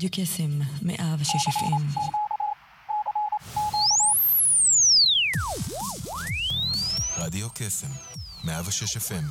[0.00, 0.50] רדיו קסם,
[0.82, 1.86] מאה ושש אפים.
[7.16, 7.86] רדיו קסם,
[8.44, 9.24] 106 FM.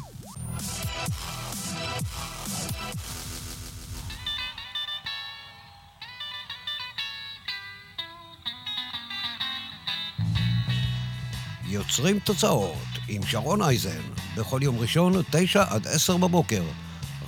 [11.67, 12.73] יוצרים תוצאות
[13.07, 14.01] עם שרון אייזן,
[14.38, 16.63] בכל יום ראשון, תשע עד עשר בבוקר,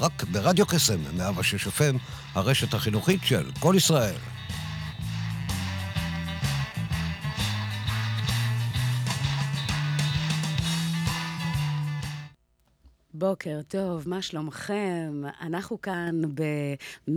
[0.02, 1.98] רק ברדיו קסם, 106 FM,
[2.36, 4.16] הרשת החינוכית של כל ישראל.
[13.42, 15.22] בוקר טוב, מה שלומכם?
[15.42, 17.12] אנחנו כאן ב-106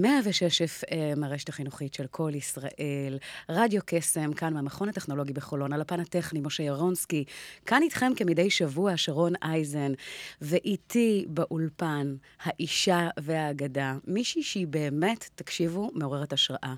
[0.87, 6.41] FM, הרשת החינוכית של כל ישראל, רדיו קסם, כאן מהמכון הטכנולוגי בחולון, על הפן הטכני,
[6.41, 7.25] משה ירונסקי.
[7.67, 9.93] כאן איתכם כמדי שבוע, שרון אייזן,
[10.41, 16.75] ואיתי באולפן, האישה והאגדה, מישהי שהיא באמת, תקשיבו, מעוררת השראה.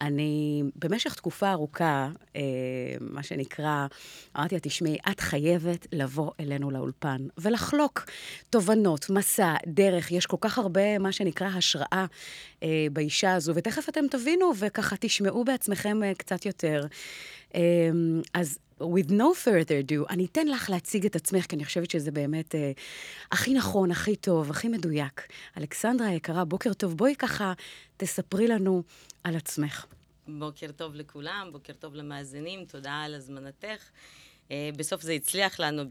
[0.00, 2.40] אני במשך תקופה ארוכה, אה,
[3.00, 3.86] מה שנקרא,
[4.36, 8.04] אמרתי לה, תשמעי, את חייבת לבוא אלינו לאולפן ולחלוק
[8.50, 10.12] תובנות, מסע, דרך.
[10.12, 12.06] יש כל כך הרבה, מה שנקרא, השראה
[12.62, 16.86] אה, באישה הזו, ותכף אתם תבינו וככה תשמעו בעצמכם אה, קצת יותר.
[17.54, 17.60] אה,
[18.34, 22.10] אז with no further ado, אני אתן לך להציג את עצמך, כי אני חושבת שזה
[22.10, 22.72] באמת אה,
[23.32, 25.28] הכי נכון, הכי טוב, הכי מדויק.
[25.58, 26.96] אלכסנדרה היקרה, בוקר טוב.
[26.96, 27.52] בואי ככה
[27.96, 28.82] תספרי לנו
[29.24, 29.86] על עצמך.
[30.28, 33.90] בוקר טוב לכולם, בוקר טוב למאזינים, תודה על הזמנתך.
[34.50, 35.82] אה, בסוף זה הצליח לנו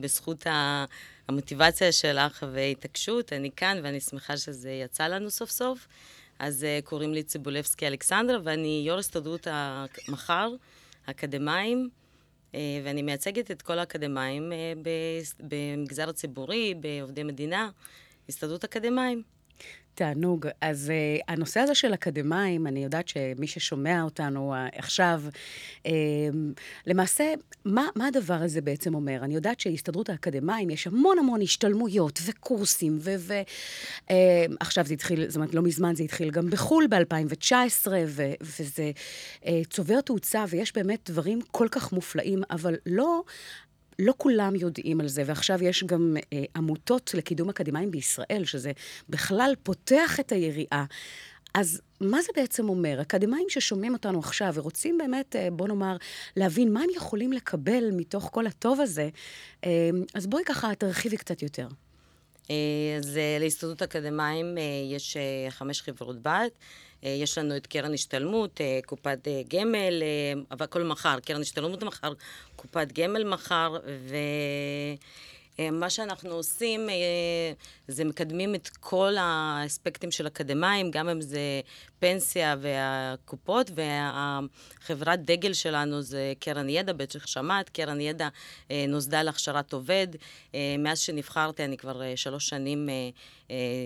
[0.00, 0.46] בזכות
[1.28, 3.32] המוטיבציה שלך והתעקשות.
[3.32, 5.88] אני כאן ואני שמחה שזה יצא לנו סוף סוף.
[6.38, 10.48] אז אה, קוראים לי ציבולבסקי אלכסנדרה, ואני יו"ר הסתדרות המחר,
[11.06, 12.01] האקדמאים, אה,
[12.54, 14.52] ואני מייצגת את כל האקדמאים
[15.40, 17.70] במגזר הציבורי, בעובדי מדינה,
[18.28, 19.22] הסתדרות אקדמאים.
[19.94, 20.46] תענוג.
[20.60, 25.22] אז uh, הנושא הזה של אקדמאים, אני יודעת שמי ששומע אותנו uh, עכשיו,
[25.86, 25.90] uh,
[26.86, 29.20] למעשה, מה, מה הדבר הזה בעצם אומר?
[29.22, 35.54] אני יודעת שהסתדרות האקדמאים, יש המון המון השתלמויות וקורסים, ועכשיו uh, זה התחיל, זאת אומרת,
[35.54, 37.88] לא מזמן זה התחיל גם בחו"ל ב-2019,
[38.40, 38.90] וזה
[39.42, 43.22] uh, צובר תאוצה, ויש באמת דברים כל כך מופלאים, אבל לא
[43.98, 48.72] לא כולם יודעים על זה, ועכשיו יש גם אה, עמותות לקידום אקדמאים בישראל, שזה
[49.08, 50.84] בכלל פותח את היריעה.
[51.54, 53.02] אז מה זה בעצם אומר?
[53.02, 55.96] אקדמאים ששומעים אותנו עכשיו ורוצים באמת, אה, בוא נאמר,
[56.36, 59.08] להבין מה הם יכולים לקבל מתוך כל הטוב הזה,
[59.64, 61.68] אה, אז בואי ככה תרחיבי קצת יותר.
[62.50, 62.56] אה,
[62.98, 64.58] אז להסתדרות אקדמאים
[64.90, 65.16] יש
[65.50, 66.52] חמש חברות בת.
[67.02, 70.02] יש לנו את קרן השתלמות, קופת גמל,
[70.50, 72.12] אבל הכל מחר, קרן השתלמות מחר,
[72.56, 73.76] קופת גמל מחר,
[74.08, 74.16] ו...
[75.60, 76.94] אה, מה שאנחנו עושים אה,
[77.88, 81.60] זה מקדמים את כל האספקטים של אקדמאים, גם אם זה
[82.02, 88.28] פנסיה והקופות, והחברת דגל שלנו זה קרן ידע, בטח שמעת, קרן ידע
[88.70, 90.06] אה, נוסדה להכשרת עובד.
[90.78, 92.88] מאז שנבחרתי, אני כבר שלוש שנים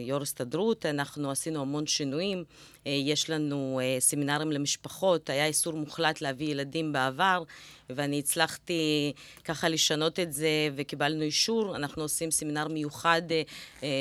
[0.06, 2.44] יו"ר הסתדרות, אנחנו עשינו המון שינויים.
[2.86, 7.42] יש לנו סמינרים למשפחות, היה איסור מוחלט להביא ילדים בעבר,
[7.90, 9.12] ואני הצלחתי
[9.44, 11.76] ככה לשנות את זה, וקיבלנו אישור.
[11.76, 13.22] אנחנו עושים סמינר מיוחד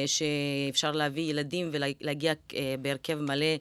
[0.06, 2.34] שאפשר להביא ילדים ולהגיע
[2.82, 3.56] בהרכב מלא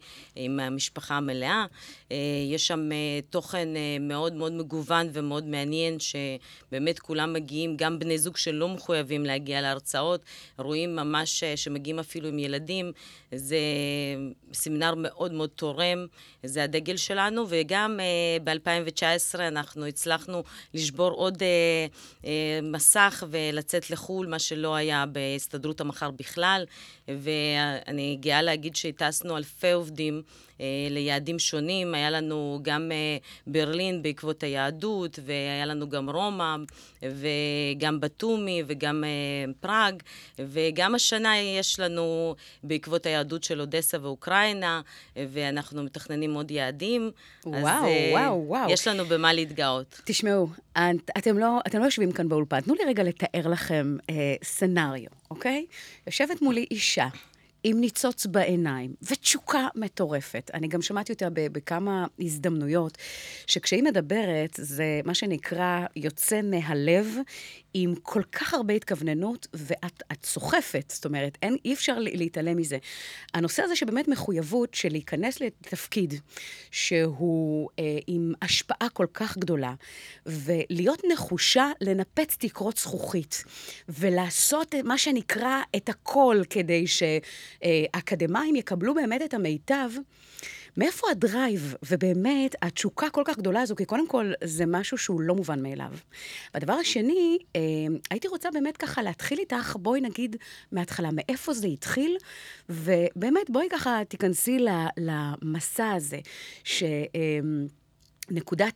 [0.44, 1.66] עם המשפחה המלאה.
[2.48, 2.88] יש שם
[3.30, 3.68] תוכן
[4.00, 10.20] מאוד מאוד מגוון ומאוד מעניין, שבאמת כולם מגיעים, גם בני זוג שלא מחויבים להגיע להרצאות,
[10.58, 12.92] רואים ממש שמגיעים אפילו עם ילדים.
[13.34, 13.58] זה
[14.52, 16.06] סמינר מאוד מאוד תורם,
[16.42, 18.00] זה הדגל שלנו, וגם
[18.44, 20.42] ב-2019 אנחנו הצלחנו
[20.74, 21.42] לשבור עוד
[22.62, 26.64] מסך ולצאת לחו"ל, מה שלא היה בהסתדרות המחר בכלל,
[27.08, 30.22] ואני גאה להגיד שהטסנו אלפי עובדים.
[30.60, 31.94] אה, ליעדים שונים.
[31.94, 36.56] היה לנו גם אה, ברלין בעקבות היהדות, והיה לנו גם רומא,
[37.02, 40.02] וגם בתומי, וגם אה, פראג,
[40.38, 44.80] וגם השנה יש לנו בעקבות היהדות של אודסה ואוקראינה,
[45.16, 47.10] ואנחנו מתכננים עוד יעדים.
[47.46, 48.70] וואו, אז, וואו, וואו.
[48.70, 50.00] יש לנו במה להתגאות.
[50.04, 50.48] תשמעו,
[51.18, 55.66] אתם לא, אתם לא יושבים כאן באולפן, תנו לי רגע לתאר לכם אה, סנאריו, אוקיי?
[56.06, 57.08] יושבת מולי אישה.
[57.64, 60.50] עם ניצוץ בעיניים, ותשוקה מטורפת.
[60.54, 62.98] אני גם שמעתי אותה בכמה הזדמנויות,
[63.46, 67.16] שכשהיא מדברת, זה מה שנקרא יוצא מהלב,
[67.74, 72.78] עם כל כך הרבה התכווננות, ואת סוחפת, זאת אומרת, אין, אי אפשר להתעלם מזה.
[73.34, 76.14] הנושא הזה שבאמת מחויבות של להיכנס לתפקיד
[76.70, 79.74] שהוא אה, עם השפעה כל כך גדולה,
[80.26, 83.44] ולהיות נחושה לנפץ תקרות זכוכית,
[83.88, 87.02] ולעשות מה שנקרא את הכל כדי ש...
[87.62, 89.90] שהאקדמאים יקבלו באמת את המיטב.
[90.76, 93.76] מאיפה הדרייב, ובאמת, התשוקה כל כך גדולה הזו?
[93.76, 95.90] כי קודם כל, זה משהו שהוא לא מובן מאליו.
[96.54, 97.60] והדבר השני, אה,
[98.10, 100.36] הייתי רוצה באמת ככה להתחיל איתך, בואי נגיד
[100.72, 102.16] מההתחלה, מאיפה זה התחיל,
[102.68, 104.58] ובאמת, בואי ככה תיכנסי
[104.96, 106.18] למסע הזה,
[106.64, 106.82] ש...
[106.82, 107.38] אה,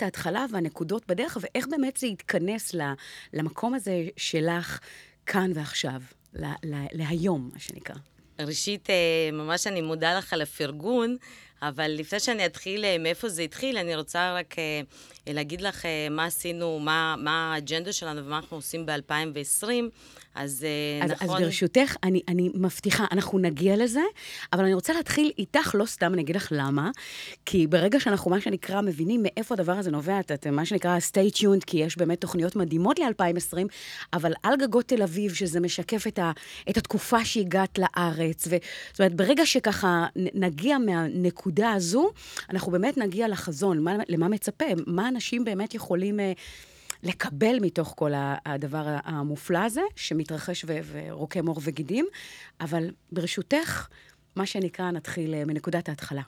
[0.03, 2.75] ההתחלה והנקודות בדרך, ואיך באמת זה יתכנס
[3.33, 4.81] למקום הזה שלך
[5.27, 6.03] כאן ועכשיו,
[6.93, 7.97] להיום, מה שנקרא.
[8.41, 11.17] ראשית, אה, ממש אני מודה לך על הפרגון.
[11.63, 14.81] אבל לפני שאני אתחיל אה, מאיפה זה התחיל, אני רוצה רק אה,
[15.27, 19.69] להגיד לך מה עשינו, מה, מה האג'נדה שלנו ומה אנחנו עושים ב-2020.
[20.35, 21.37] אז, אה, אז נכון...
[21.37, 24.01] אז ברשותך, אני, אני מבטיחה, אנחנו נגיע לזה,
[24.53, 26.91] אבל אני רוצה להתחיל איתך, לא סתם, אני אגיד לך למה,
[27.47, 31.65] כי ברגע שאנחנו, מה שנקרא, מבינים מאיפה הדבר הזה נובע, את מה שנקרא stay tuned,
[31.67, 33.59] כי יש באמת תוכניות מדהימות ל-2020,
[34.13, 36.33] אבל על גגות תל אביב, שזה משקף את, ה,
[36.71, 38.57] את התקופה שהגעת לארץ, ו,
[38.91, 42.11] זאת אומרת, ברגע שככה נגיע מהנקודה הזו,
[42.51, 46.21] אנחנו באמת נגיע לחזון, מה, למה מצפה, מה אנשים באמת יכולים...
[46.21, 46.23] Uh,
[47.03, 48.13] לקבל מתוך כל
[48.47, 52.07] הדבר המופלא הזה, שמתרחש ורוקם עור וגידים.
[52.61, 53.89] אבל ברשותך,
[54.37, 56.23] מה שנקרא, נתחיל אה, מנקודת ההתחלה.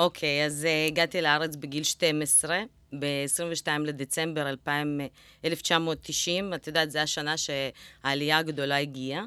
[0.00, 2.60] אוקיי, okay, אז uh, הגעתי לארץ בגיל 12,
[2.98, 5.00] ב-22 לדצמבר 2000,
[5.44, 6.54] 1990.
[6.54, 9.24] את יודעת, זו השנה שהעלייה הגדולה הגיעה.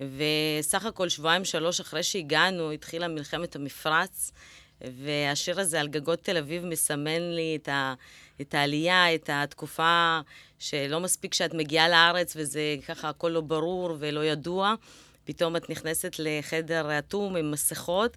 [0.00, 4.32] וסך הכל שבועיים-שלוש אחרי שהגענו, התחילה מלחמת המפרץ.
[4.80, 7.94] והשיר הזה על גגות תל אביב מסמן לי את, ה,
[8.40, 10.20] את העלייה, את התקופה
[10.58, 14.74] שלא מספיק שאת מגיעה לארץ וזה ככה הכל לא ברור ולא ידוע.
[15.24, 18.16] פתאום את נכנסת לחדר אטום עם מסכות,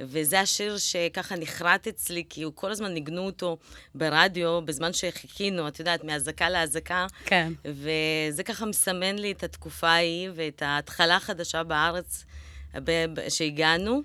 [0.00, 3.56] וזה השיר שככה נחרט אצלי, כי הוא כל הזמן ניגנו אותו
[3.94, 7.06] ברדיו, בזמן שחיכינו, את יודעת, מאזעקה לאזעקה.
[7.24, 7.52] כן.
[7.64, 12.24] וזה ככה מסמן לי את התקופה ההיא ואת ההתחלה החדשה בארץ
[13.28, 14.02] שהגענו.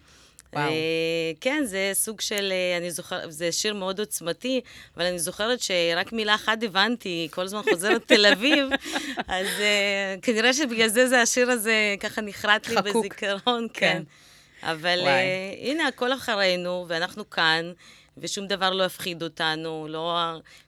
[0.53, 0.69] וואו.
[0.69, 4.61] אה, כן, זה סוג של, אה, אני זוכרת, זה שיר מאוד עוצמתי,
[4.97, 8.69] אבל אני זוכרת שרק מילה אחת הבנתי, כל הזמן חוזרת תל אביב,
[9.27, 13.05] אז אה, כנראה שבגלל זה זה השיר הזה ככה נחרט לי חקוק.
[13.05, 13.79] בזיכרון, כן.
[13.79, 14.03] כן.
[14.63, 17.71] אבל uh, הנה, הכל אחרינו, ואנחנו כאן,
[18.17, 20.19] ושום דבר לא יפחיד אותנו, לא...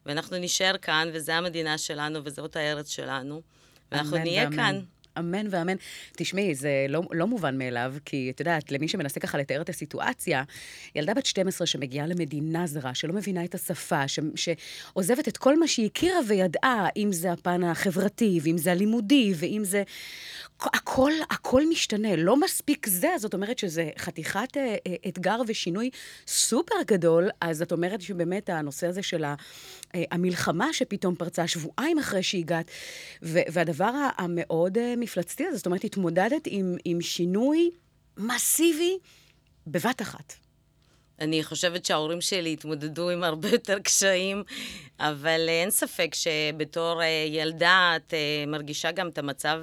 [0.05, 3.41] ואנחנו נשאר כאן, וזו המדינה שלנו, וזאת הארץ שלנו,
[3.91, 4.55] ואנחנו נהיה ואמן.
[4.55, 4.79] כאן.
[5.19, 5.75] אמן ואמן.
[6.17, 10.43] תשמעי, זה לא, לא מובן מאליו, כי את יודעת, למי שמנסה ככה לתאר את הסיטואציה,
[10.95, 15.67] ילדה בת 12 שמגיעה למדינה זרה, שלא מבינה את השפה, ש, שעוזבת את כל מה
[15.67, 19.83] שהיא הכירה וידעה, אם זה הפן החברתי, ואם זה הלימודי, ואם זה...
[20.73, 22.15] הכל, הכל משתנה.
[22.15, 25.89] לא מספיק זה, זאת אומרת שזה חתיכת אה, אה, אתגר ושינוי
[26.27, 29.33] סופר גדול, אז את אומרת שבאמת הנושא הזה של אה,
[30.11, 32.71] המלחמה שפתאום פרצה שבועיים אחרי שהגעת,
[33.21, 37.71] והדבר המאוד מפלצתי הזה, זאת אומרת, התמודדת עם, עם שינוי
[38.17, 38.97] מסיבי
[39.67, 40.33] בבת אחת.
[41.19, 44.43] אני חושבת שההורים שלי התמודדו עם הרבה יותר קשיים,
[44.99, 48.13] אבל אין ספק שבתור ילדה את
[48.47, 49.61] מרגישה גם את המצב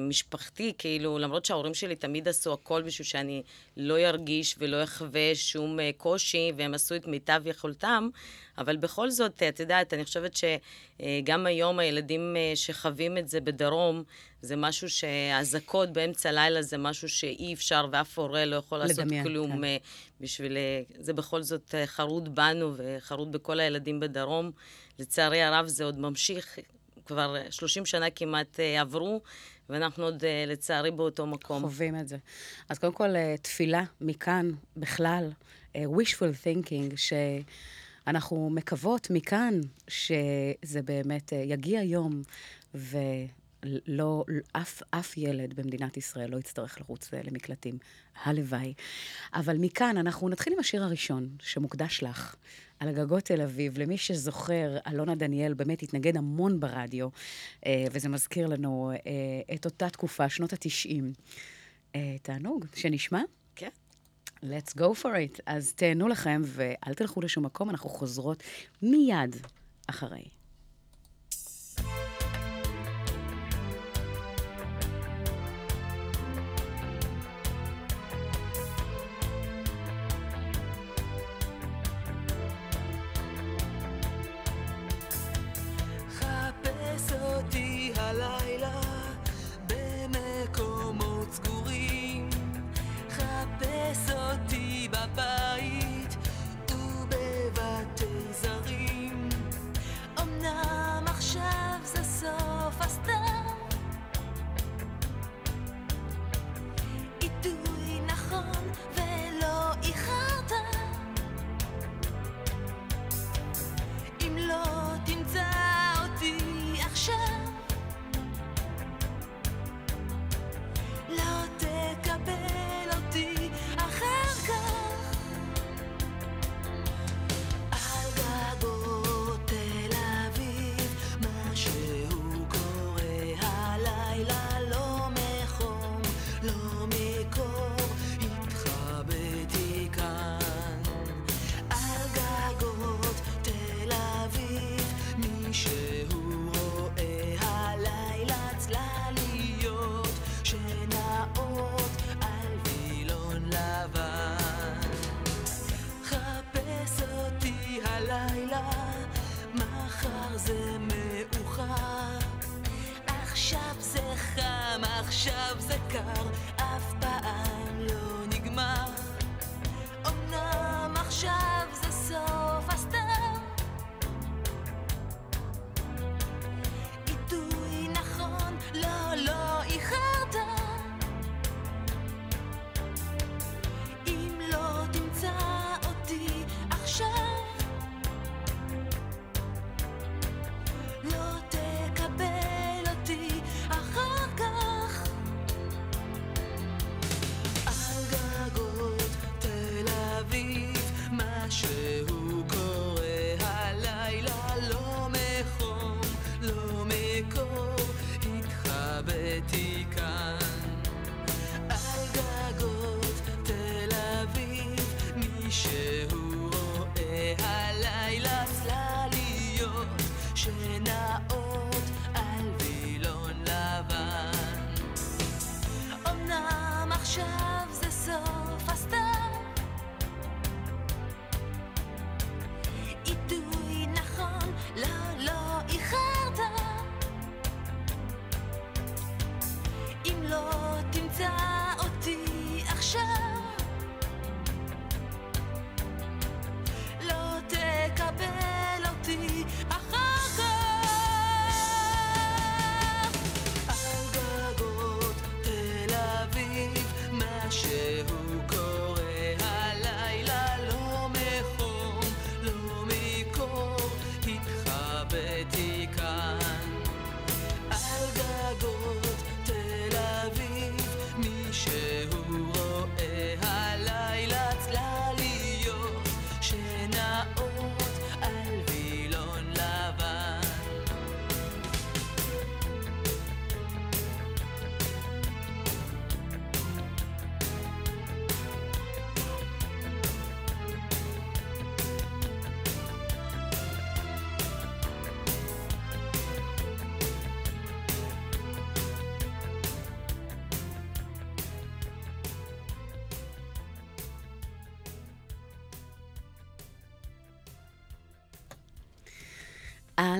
[0.00, 3.42] משפחתי, כאילו, למרות שההורים שלי תמיד עשו הכל בשביל שאני
[3.76, 8.08] לא ארגיש ולא אחווה שום אה, קושי, והם עשו את מיטב יכולתם,
[8.58, 14.02] אבל בכל זאת, את יודעת, אני חושבת שגם היום הילדים אה, שחווים את זה בדרום,
[14.42, 19.24] זה משהו שאזעקות באמצע הלילה זה משהו שאי אפשר, ואף הורה לא יכול לעשות לדמיין,
[19.24, 19.76] כלום כן.
[20.20, 20.56] בשביל...
[20.98, 24.50] זה בכל זאת חרוט בנו וחרוט בכל הילדים בדרום.
[24.98, 26.58] לצערי הרב זה עוד ממשיך.
[27.10, 29.20] כבר 30 שנה כמעט אה, עברו,
[29.68, 31.62] ואנחנו עוד, אה, לצערי, באותו מקום.
[31.62, 32.16] חווים את זה.
[32.68, 35.30] אז קודם כל, אה, תפילה מכאן, בכלל,
[35.76, 36.96] wishful thinking,
[38.06, 42.22] שאנחנו מקוות מכאן שזה באמת יגיע יום,
[42.74, 42.98] ו...
[43.86, 47.78] לא, אף, אף ילד במדינת ישראל לא יצטרך לרוץ למקלטים.
[48.24, 48.74] הלוואי.
[49.34, 52.36] אבל מכאן אנחנו נתחיל עם השיר הראשון, שמוקדש לך.
[52.80, 53.78] על הגגות תל אביב.
[53.78, 57.08] למי שזוכר, אלונה דניאל באמת התנגד המון ברדיו,
[57.66, 61.12] אה, וזה מזכיר לנו אה, את אותה תקופה, שנות התשעים.
[61.94, 63.22] אה, תענוג, שנשמע?
[63.56, 63.68] כן.
[64.42, 65.40] Let's go for it.
[65.46, 68.42] אז תהנו לכם ואל תלכו לשום מקום, אנחנו חוזרות
[68.82, 69.36] מיד
[69.86, 70.39] אחרי.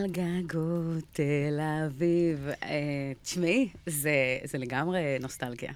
[0.00, 2.48] על גגות תל אביב.
[2.62, 5.72] אה, תשמעי, זה, זה לגמרי נוסטלגיה.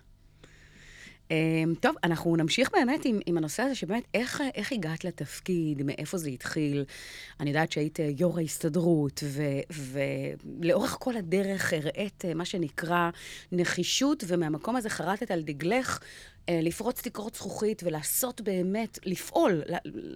[1.30, 1.36] אה,
[1.80, 6.28] טוב, אנחנו נמשיך באמת עם, עם הנושא הזה, שבאמת, איך, איך הגעת לתפקיד, מאיפה זה
[6.30, 6.84] התחיל?
[7.40, 13.10] אני יודעת שהיית אה, יו"ר ההסתדרות, ו- ולאורך כל הדרך הראית מה שנקרא
[13.52, 16.00] נחישות, ומהמקום הזה חרטת על דגלך
[16.50, 19.62] לפרוץ תקרות זכוכית ולעשות באמת, לפעול,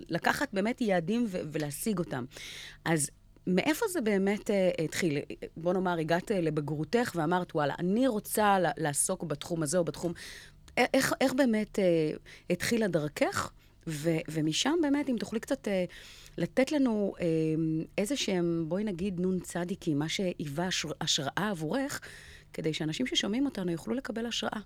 [0.08, 2.24] לקחת באמת יעדים ולהשיג אותם.
[2.84, 3.10] אז
[3.48, 5.18] מאיפה זה באמת אה, התחיל?
[5.56, 10.12] בוא נאמר, הגעת אה, לבגרותך ואמרת, וואלה, אני רוצה לעסוק בתחום הזה או בתחום...
[10.76, 11.84] איך, איך באמת אה,
[12.50, 13.50] התחילה דרכך?
[13.86, 15.84] ו- ומשם באמת, אם תוכלי קצת אה,
[16.38, 17.24] לתת לנו אה,
[17.98, 22.00] איזה שהם, בואי נגיד, נון צדיקים, מה שהיווה השר- השראה עבורך,
[22.52, 24.60] כדי שאנשים ששומעים אותנו יוכלו לקבל השראה.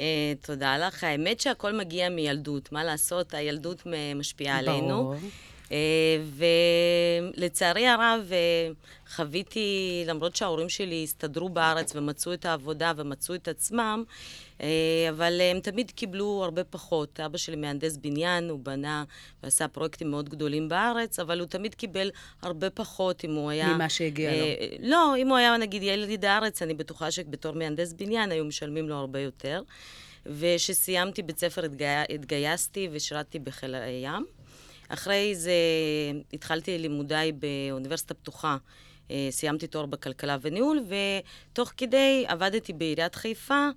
[0.00, 1.04] אה, תודה לך.
[1.04, 2.72] האמת שהכל מגיע מילדות.
[2.72, 3.82] מה לעשות, הילדות
[4.16, 4.88] משפיעה עלינו.
[4.88, 5.14] ברור.
[5.72, 5.76] אה,
[7.34, 8.70] ולצערי הרב, אה,
[9.14, 14.04] חוויתי, למרות שההורים שלי הסתדרו בארץ ומצאו את העבודה ומצאו את עצמם,
[14.60, 17.20] אה, אבל הם תמיד קיבלו הרבה פחות.
[17.20, 19.04] אבא שלי מהנדס בניין, הוא בנה
[19.42, 22.10] ועשה פרויקטים מאוד גדולים בארץ, אבל הוא תמיד קיבל
[22.42, 23.74] הרבה פחות אם הוא היה...
[23.74, 24.36] ממה שהגיע לו.
[24.36, 28.88] אה, לא, אם הוא היה נגיד יליד הארץ, אני בטוחה שבתור מהנדס בניין היו משלמים
[28.88, 29.62] לו הרבה יותר.
[30.26, 31.84] וכשסיימתי בית ספר התגי...
[32.14, 34.41] התגייסתי ושירתתי בחיל הים.
[34.92, 35.52] אחרי זה
[36.32, 38.56] התחלתי לימודיי באוניברסיטה פתוחה.
[39.10, 43.68] אה, סיימתי תואר בכלכלה וניהול, ותוך כדי עבדתי בעיריית חיפה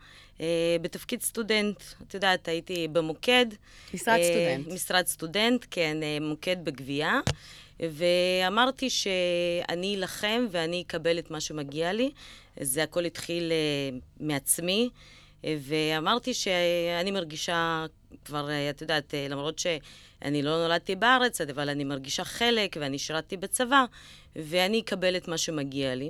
[0.42, 0.46] אה,
[0.82, 1.84] בתפקיד סטודנט.
[2.08, 3.46] את יודעת, הייתי במוקד.
[3.94, 4.74] משרד אה, סטודנט.
[4.74, 7.20] משרד סטודנט, כן, מוקד בגבייה.
[7.80, 12.12] ואמרתי שאני אלחם ואני אקבל את מה שמגיע לי.
[12.60, 13.52] זה הכל התחיל
[14.20, 14.90] מעצמי.
[15.60, 17.86] ואמרתי שאני מרגישה
[18.25, 23.86] כבר, את יודעת, למרות שאני לא נולדתי בארץ, אבל אני מרגישה חלק ואני שירתתי בצבא,
[24.36, 26.10] ואני אקבל את מה שמגיע לי.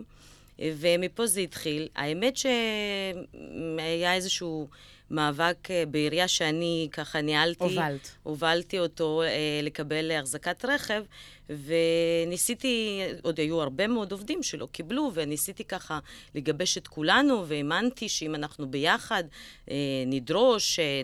[0.60, 1.88] ומפה זה התחיל.
[1.96, 4.68] האמת שהיה איזשהו
[5.12, 7.64] מאבק אה, בעירייה שאני ככה ניהלתי.
[7.64, 8.12] הובלת.
[8.24, 11.04] הובלתי אותו אה, לקבל החזקת רכב,
[11.50, 16.00] וניסיתי, עוד היו הרבה מאוד עובדים שלא קיבלו, וניסיתי ככה
[16.36, 19.24] לגבש את כולנו, והאמנתי שאם אנחנו ביחד
[19.72, 19.76] אה,
[20.08, 21.02] נדרוש, אה,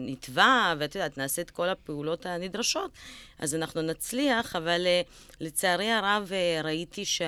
[0.00, 2.90] נתבע, ואת יודעת, נעשה את כל הפעולות הנדרשות,
[3.38, 5.02] אז אנחנו נצליח, אבל אה,
[5.40, 7.24] לצערי הרב אה, ראיתי שה...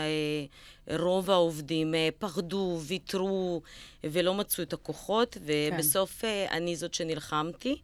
[0.91, 3.63] רוב העובדים אה, פחדו, ויתרו
[4.05, 7.77] ולא מצאו את הכוחות, ובסוף אה, אני זאת שנלחמתי.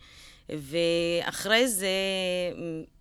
[0.49, 1.88] ואחרי זה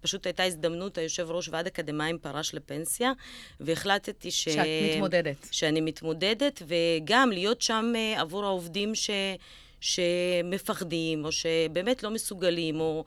[0.01, 3.12] פשוט הייתה הזדמנות, היושב ראש ועד אקדמאים פרש לפנסיה,
[3.60, 4.43] והחלטתי ש...
[4.43, 5.48] שאת מתמודדת.
[5.51, 9.10] שאני מתמודדת, וגם להיות שם אה, עבור העובדים ש...
[9.83, 13.05] שמפחדים, או שבאמת לא מסוגלים, או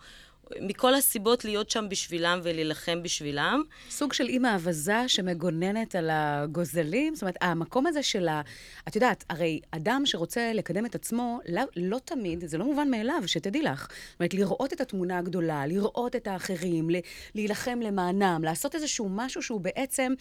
[0.61, 3.63] מכל הסיבות להיות שם בשבילם ולהילחם בשבילם.
[3.91, 7.15] סוג של אימא אווזה שמגוננת על הגוזלים.
[7.15, 8.41] זאת אומרת, המקום הזה של ה...
[8.89, 13.23] את יודעת, הרי אדם שרוצה לקדם את עצמו, לא, לא תמיד, זה לא מובן מאליו,
[13.27, 13.81] שתדעי לך.
[14.11, 16.97] זאת אומרת, לראות את התמונה הגדולה, לראות את האחרים, ל-
[17.35, 20.13] להילחם למענם, לעשות איזשהו משהו שהוא בעצם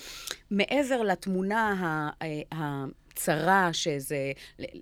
[0.51, 2.09] מעבר לתמונה ה...
[2.55, 4.31] ה צרה, שזה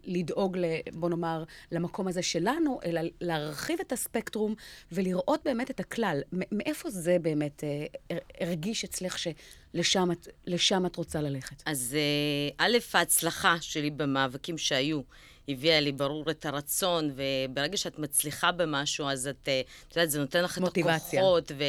[0.04, 4.56] לדאוג, ל, בוא נאמר, למקום הזה שלנו, אלא להרחיב את הספקטרום
[4.92, 6.22] ולראות באמת את הכלל.
[6.52, 11.64] מאיפה זה באמת אה, הר- הרגיש אצלך שלשם את, לשם את רוצה ללכת?
[11.66, 15.02] אז אה, א', ההצלחה שלי במאבקים שהיו,
[15.48, 20.20] הביאה לי ברור את הרצון, וברגע שאת מצליחה במשהו, אז את, אה, את יודעת, זה
[20.20, 20.98] נותן לך מוטיבציה.
[20.98, 21.64] את הכוחות, ו,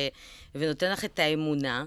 [0.54, 1.84] ונותן לך את האמונה.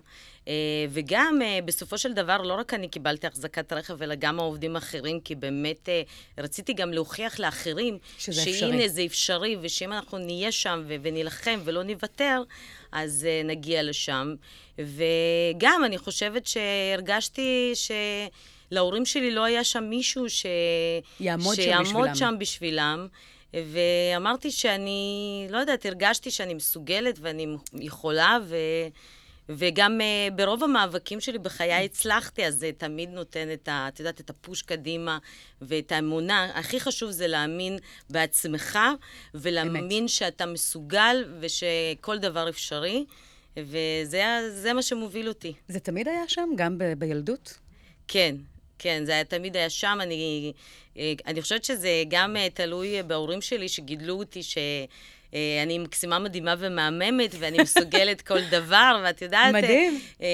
[0.47, 0.53] אה,
[0.89, 5.19] וגם, אה, בסופו של דבר, לא רק אני קיבלתי החזקת רכב, אלא גם העובדים האחרים,
[5.19, 6.01] כי באמת אה,
[6.37, 8.89] רציתי גם להוכיח לאחרים, שזה שהנה אפשרי.
[8.89, 12.43] זה אפשרי, ושאם אנחנו נהיה שם ונילחם ולא נוותר,
[12.91, 14.35] אז נגיע לשם.
[14.79, 17.73] וגם, אני חושבת שהרגשתי
[18.71, 20.45] שלהורים שלי לא היה שם מישהו ש...
[21.19, 22.15] יעמוד שם שיעמוד בשבילם.
[22.15, 23.07] שם בשבילם.
[23.53, 28.55] ואמרתי שאני, לא יודעת, הרגשתי שאני מסוגלת ואני יכולה, ו...
[29.49, 33.87] וגם uh, ברוב המאבקים שלי בחיי הצלחתי, אז זה תמיד נותן את ה...
[33.87, 35.17] את יודעת, את הפוש קדימה
[35.61, 36.51] ואת האמונה.
[36.53, 37.77] הכי חשוב זה להאמין
[38.09, 38.79] בעצמך,
[39.33, 40.09] ולהאמין אמת.
[40.09, 43.05] שאתה מסוגל ושכל דבר אפשרי,
[43.57, 45.53] וזה מה שמוביל אותי.
[45.67, 47.57] זה תמיד היה שם, גם ב- בילדות?
[48.07, 48.35] כן,
[48.79, 49.97] כן, זה היה, תמיד היה שם.
[50.01, 50.53] אני,
[50.97, 54.57] אה, אני חושבת שזה גם אה, תלוי בהורים שלי שגידלו אותי, ש...
[55.33, 59.55] אה, אני מקסימה מדהימה ומהממת, ואני מסוגלת כל דבר, ואת יודעת...
[59.55, 60.01] אה, מדהים.
[60.21, 60.27] אה,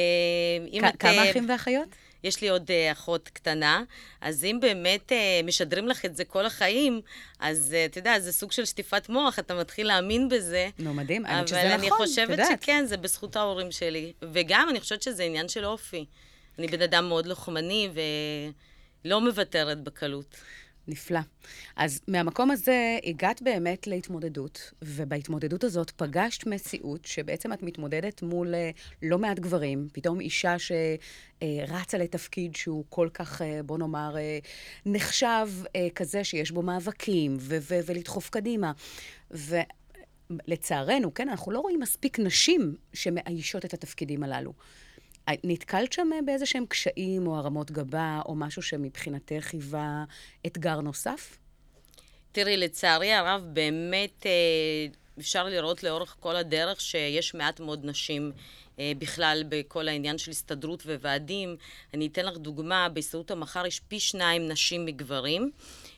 [0.73, 1.87] אם כ- את, כמה אחים ואחיות?
[2.23, 3.83] יש לי עוד אחות קטנה,
[4.21, 5.11] אז אם באמת
[5.43, 7.01] משדרים לך את זה כל החיים,
[7.39, 10.69] אז אתה יודע, זה סוג של שטיפת מוח, אתה מתחיל להאמין בזה.
[10.79, 11.25] נו, מדהים.
[11.25, 12.61] האמת אבל שזה אני נכון, את חושבת יודעת.
[12.63, 14.13] שכן, זה בזכות ההורים שלי.
[14.31, 16.05] וגם, אני חושבת שזה עניין של אופי.
[16.59, 17.89] אני בן אדם מאוד לוחמני
[19.05, 20.35] ולא מוותרת בקלות.
[20.87, 21.19] נפלא.
[21.75, 28.71] אז מהמקום הזה הגעת באמת להתמודדות, ובהתמודדות הזאת פגשת מציאות שבעצם את מתמודדת מול אה,
[29.01, 34.39] לא מעט גברים, פתאום אישה שרצה לתפקיד שהוא כל כך, אה, בוא נאמר, אה,
[34.85, 35.47] נחשב
[35.95, 38.71] כזה שיש בו מאבקים ו- ו- ולדחוף קדימה.
[39.31, 44.53] ולצערנו, כן, אנחנו לא רואים מספיק נשים שמאיישות את התפקידים הללו.
[45.43, 50.03] נתקלת שם באיזה שהם קשיים או הרמות גבה, או משהו שמבחינתך היווה
[50.47, 51.37] אתגר נוסף?
[52.31, 54.31] תראי, לצערי הרב, באמת אה,
[55.19, 58.31] אפשר לראות לאורך כל הדרך שיש מעט מאוד נשים
[58.79, 61.55] אה, בכלל בכל העניין של הסתדרות וועדים.
[61.93, 65.51] אני אתן לך דוגמה, בהסתדרות המחר יש פי שניים נשים מגברים,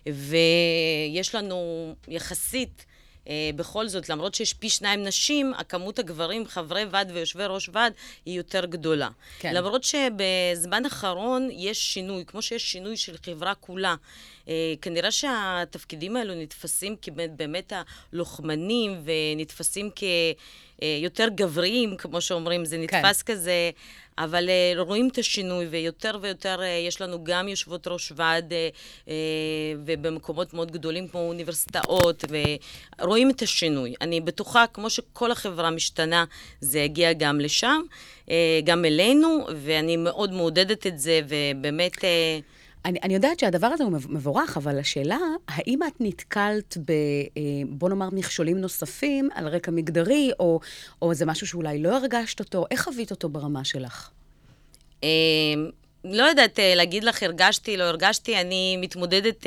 [0.06, 2.86] ויש לנו יחסית...
[3.28, 7.94] אה, בכל זאת, למרות שיש פי שניים נשים, הכמות הגברים, חברי ועד ויושבי ראש ועד,
[8.26, 9.10] היא יותר גדולה.
[9.40, 9.54] כן.
[9.56, 13.96] למרות שבזמן האחרון יש שינוי, כמו שיש שינוי של חברה כולה.
[14.50, 17.74] אה, כנראה שהתפקידים האלו נתפסים כבאמת
[18.14, 22.98] הלוחמנים, ונתפסים כיותר גבריים, כמו שאומרים, זה כן.
[22.98, 23.72] נתפס כזה...
[24.18, 28.70] אבל אה, רואים את השינוי, ויותר ויותר אה, יש לנו גם יושבות ראש ועד, אה,
[29.08, 29.14] אה,
[29.86, 32.26] ובמקומות מאוד גדולים כמו אוניברסיטאות,
[33.00, 33.94] ורואים את השינוי.
[34.02, 36.26] אני בטוחה, כמו שכל החברה משתנה,
[36.62, 37.82] זה יגיע גם לשם,
[38.30, 41.98] אה, גם אלינו, ואני מאוד מעודדת את זה, ובאמת...
[42.86, 45.18] אני, אני יודעת שהדבר הזה הוא מב- מבורך, אבל השאלה,
[45.48, 50.60] האם את נתקלת ב, אה, בוא נאמר, מכשולים נוספים על רקע מגדרי, או,
[51.02, 52.66] או זה משהו שאולי לא הרגשת אותו?
[52.72, 54.10] איך חווית אותו ברמה שלך?
[55.04, 55.10] אה,
[56.04, 59.46] לא יודעת אה, להגיד לך, הרגשתי, לא הרגשתי, אני מתמודדת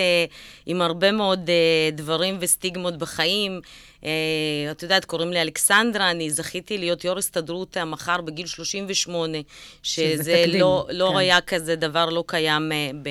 [0.67, 1.51] עם הרבה מאוד
[1.93, 3.61] דברים וסטיגמות בחיים.
[4.05, 4.11] אה,
[4.71, 9.39] את יודעת, קוראים לי אלכסנדרה, אני זכיתי להיות יו"ר הסתדרות המחר בגיל 38,
[9.83, 11.17] שזה לא, לא כן.
[11.17, 13.09] היה כזה דבר, לא קיים, אה, ב,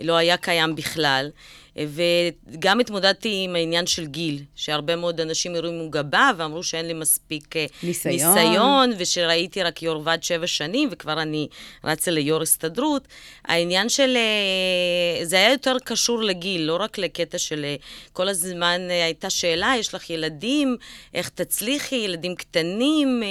[0.00, 1.30] לא היה קיים בכלל.
[1.78, 7.56] וגם התמודדתי עם העניין של גיל, שהרבה מאוד אנשים הרימו גבה ואמרו שאין לי מספיק
[7.56, 8.34] אה, ניסיון.
[8.34, 11.48] ניסיון ושראיתי רק יו"ר ועד שבע שנים, וכבר אני
[11.84, 13.08] רצה ליו"ר הסתדרות.
[13.44, 14.16] העניין של...
[14.16, 17.64] אה, זה היה יותר קשור לגיל, לא רק לקטע של...
[17.64, 17.76] אה,
[18.12, 20.76] כל הזמן אה, הייתה שאלה, יש לך לך ילדים,
[21.14, 23.28] איך תצליחי, ילדים קטנים, אה,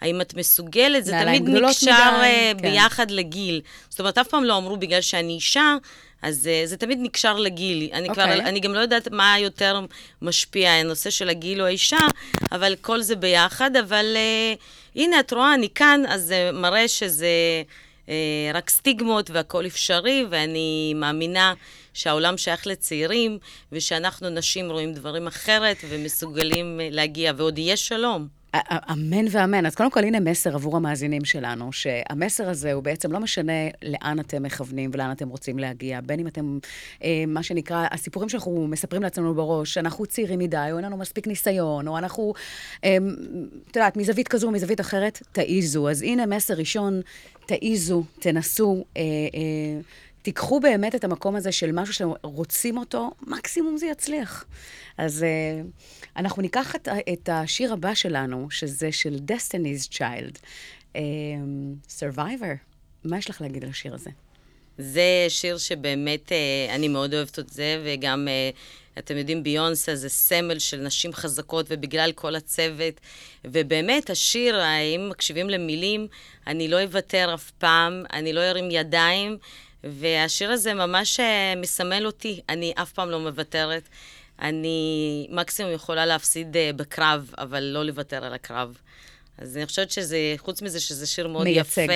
[0.00, 2.62] האם את מסוגלת, זה תמיד נקשר מדי, אה, כן.
[2.62, 3.60] ביחד לגיל.
[3.88, 5.76] זאת אומרת, אף פעם לא אמרו בגלל שאני אישה,
[6.22, 7.88] אז אה, זה תמיד נקשר לגיל.
[7.92, 8.40] אני, כבר, אוקיי.
[8.40, 9.80] אני גם לא יודעת מה יותר
[10.22, 11.98] משפיע, הנושא של הגיל או האישה,
[12.52, 13.76] אבל כל זה ביחד.
[13.76, 14.54] אבל אה,
[14.96, 17.28] הנה, את רואה, אני כאן, אז זה מראה שזה
[18.54, 21.54] רק סטיגמות והכול אפשרי, ואני מאמינה
[21.94, 23.38] שהעולם שייך לצעירים,
[23.72, 28.28] ושאנחנו נשים רואים דברים אחרת ומסוגלים אה, להגיע, ועוד יהיה שלום.
[28.92, 29.66] אמן ואמן.
[29.66, 34.20] אז קודם כל, הנה מסר עבור המאזינים שלנו, שהמסר הזה הוא בעצם לא משנה לאן
[34.20, 36.58] אתם מכוונים ולאן אתם רוצים להגיע, בין אם אתם,
[37.04, 41.26] אה, מה שנקרא, הסיפורים שאנחנו מספרים לעצמנו בראש, אנחנו צעירים מדי, או אין לנו מספיק
[41.26, 42.34] ניסיון, או אנחנו,
[42.84, 42.96] אה,
[43.70, 45.90] את יודעת, מזווית כזו מזווית אחרת, תעיזו.
[45.90, 47.00] אז הנה מסר ראשון,
[47.46, 48.84] תעיזו, תנסו.
[48.96, 49.02] אה,
[49.34, 49.80] אה,
[50.26, 54.44] תיקחו באמת את המקום הזה של משהו רוצים אותו, מקסימום זה יצליח.
[54.98, 55.66] אז uh,
[56.16, 60.36] אנחנו ניקח את, את השיר הבא שלנו, שזה של Destiny's Child,
[60.92, 60.96] um,
[61.88, 62.56] Survivor.
[63.04, 64.10] מה יש לך להגיד על השיר הזה?
[64.78, 68.50] זה שיר שבאמת אה, אני מאוד אוהבת את זה, וגם, אה,
[68.98, 73.00] אתם יודעים, ביונסה זה סמל של נשים חזקות, ובגלל כל הצוות.
[73.44, 74.62] ובאמת, השיר,
[74.96, 76.06] אם מקשיבים למילים,
[76.46, 79.38] אני לא אוותר אף פעם, אני לא ארים ידיים,
[79.90, 83.88] והשיר הזה ממש אה, מסמל אותי, אני אף פעם לא מוותרת.
[84.40, 88.78] אני מקסימום יכולה להפסיד אה, בקרב, אבל לא לוותר על הקרב.
[89.38, 91.92] אז אני חושבת שזה, חוץ מזה שזה שיר מאוד מייצג, יפה,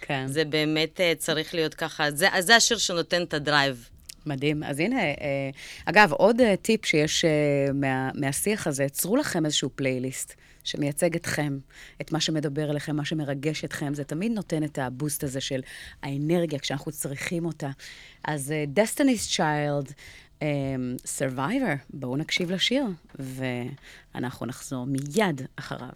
[0.00, 0.26] כן.
[0.26, 3.88] זה באמת אה, צריך להיות ככה, זה, זה השיר שנותן את ה drive.
[4.26, 4.62] מדהים.
[4.62, 5.50] אז הנה, אה,
[5.84, 10.34] אגב, עוד אה, טיפ שיש אה, מה, מהשיח הזה, צרו לכם איזשהו פלייליסט
[10.64, 11.58] שמייצג אתכם,
[12.00, 13.94] את מה שמדבר אליכם, מה שמרגש אתכם.
[13.94, 15.60] זה תמיד נותן את הבוסט הזה של
[16.02, 17.70] האנרגיה כשאנחנו צריכים אותה.
[18.24, 19.92] אז אה, Destiny's Child,
[20.42, 20.48] אה,
[21.18, 22.84] Survivor, בואו נקשיב לשיר,
[24.14, 25.94] ואנחנו נחזור מיד אחריו.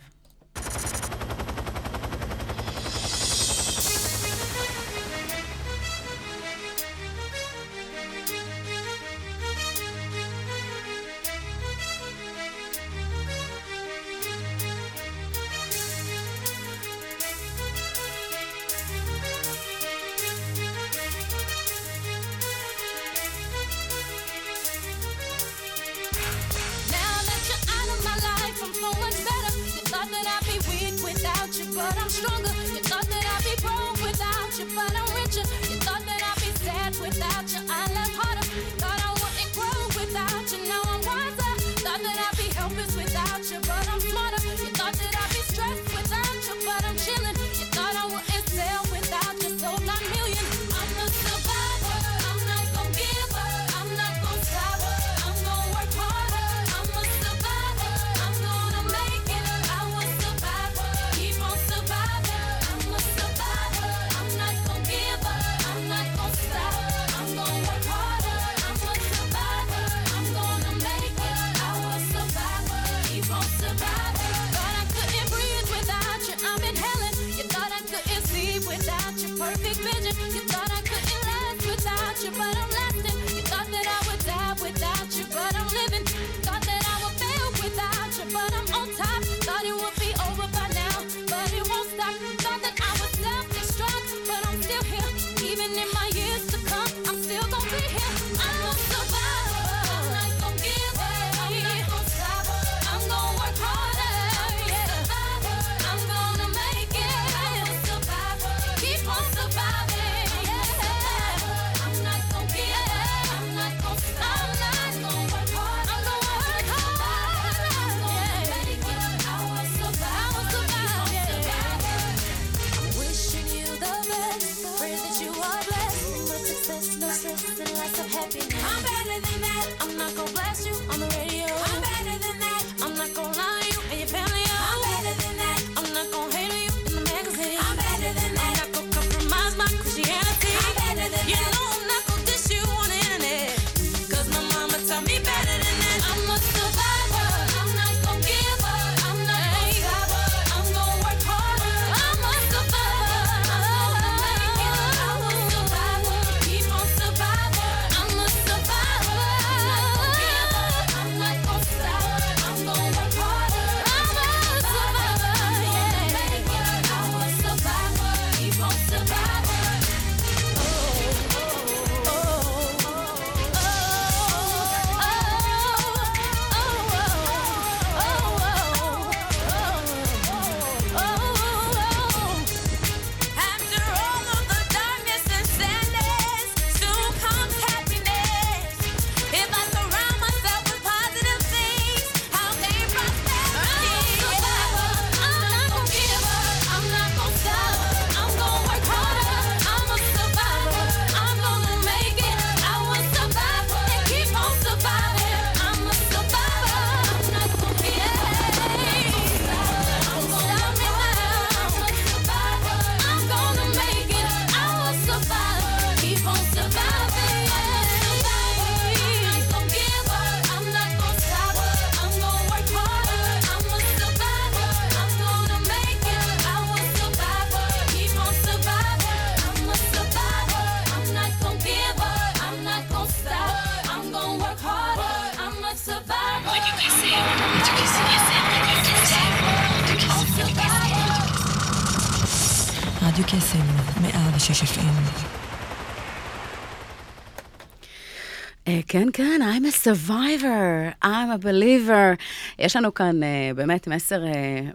[249.84, 252.22] Survivor, I'm a believer.
[252.58, 254.28] יש לנו כאן uh, באמת מסר uh,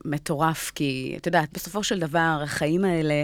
[0.06, 3.24] מטורף, כי את יודעת, בסופו של דבר, החיים האלה,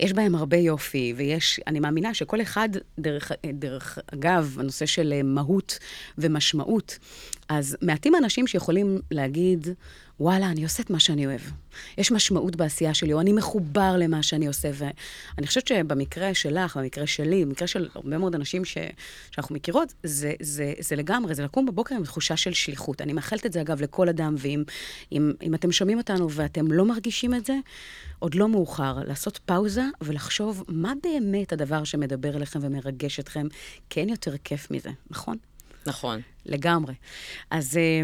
[0.00, 5.22] יש בהם הרבה יופי, ויש, אני מאמינה שכל אחד, דרך, דרך אגב, הנושא של uh,
[5.24, 5.78] מהות
[6.18, 6.98] ומשמעות,
[7.48, 9.68] אז מעטים האנשים שיכולים להגיד,
[10.20, 11.40] וואלה, אני עושה את מה שאני אוהב.
[11.98, 14.70] יש משמעות בעשייה שלי, או אני מחובר למה שאני עושה.
[14.74, 18.78] ואני חושבת שבמקרה שלך, במקרה שלי, במקרה של הרבה מאוד אנשים ש...
[19.30, 23.00] שאנחנו מכירות, זה, זה, זה לגמרי, זה לקום בבוקר עם תחושה של שליחות.
[23.00, 24.64] אני מאחלת את זה, אגב, לכל אדם, ואם
[25.12, 27.54] אם, אם אתם שומעים אותנו ואתם לא מרגישים את זה,
[28.18, 33.46] עוד לא מאוחר לעשות פאוזה ולחשוב מה באמת הדבר שמדבר אליכם ומרגש אתכם,
[33.90, 35.36] כי אין יותר כיף מזה, נכון?
[35.86, 36.20] נכון.
[36.46, 36.94] לגמרי.
[37.50, 38.02] אז אה,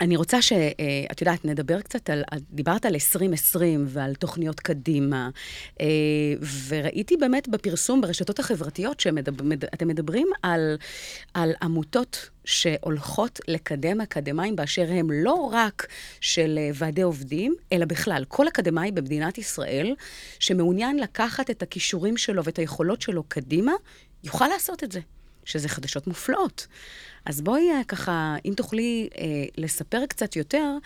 [0.00, 5.30] אני רוצה שאת יודעת, נדבר קצת על, דיברת על 2020 ועל תוכניות קדימה,
[5.80, 5.86] אה,
[6.68, 9.44] וראיתי באמת בפרסום ברשתות החברתיות שאתם מדבר,
[9.86, 10.76] מדברים על,
[11.34, 15.86] על עמותות שהולכות לקדם אקדמאים באשר הם לא רק
[16.20, 19.94] של אה, ועדי עובדים, אלא בכלל, כל אקדמאי במדינת ישראל
[20.38, 23.72] שמעוניין לקחת את הכישורים שלו ואת היכולות שלו קדימה,
[24.24, 25.00] יוכל לעשות את זה.
[25.50, 26.66] שזה חדשות מופלאות.
[27.24, 29.24] אז בואי אה, ככה, אם תוכלי אה,
[29.56, 30.76] לספר קצת יותר,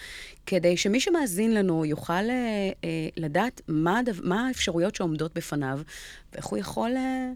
[0.46, 5.80] כדי שמי שמאזין לנו יוכל אה, אה, לדעת מה, הדו, מה האפשרויות שעומדות בפניו,
[6.32, 7.30] ואיך הוא יכול אה,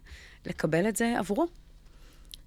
[0.46, 1.46] לקבל את זה עבורו.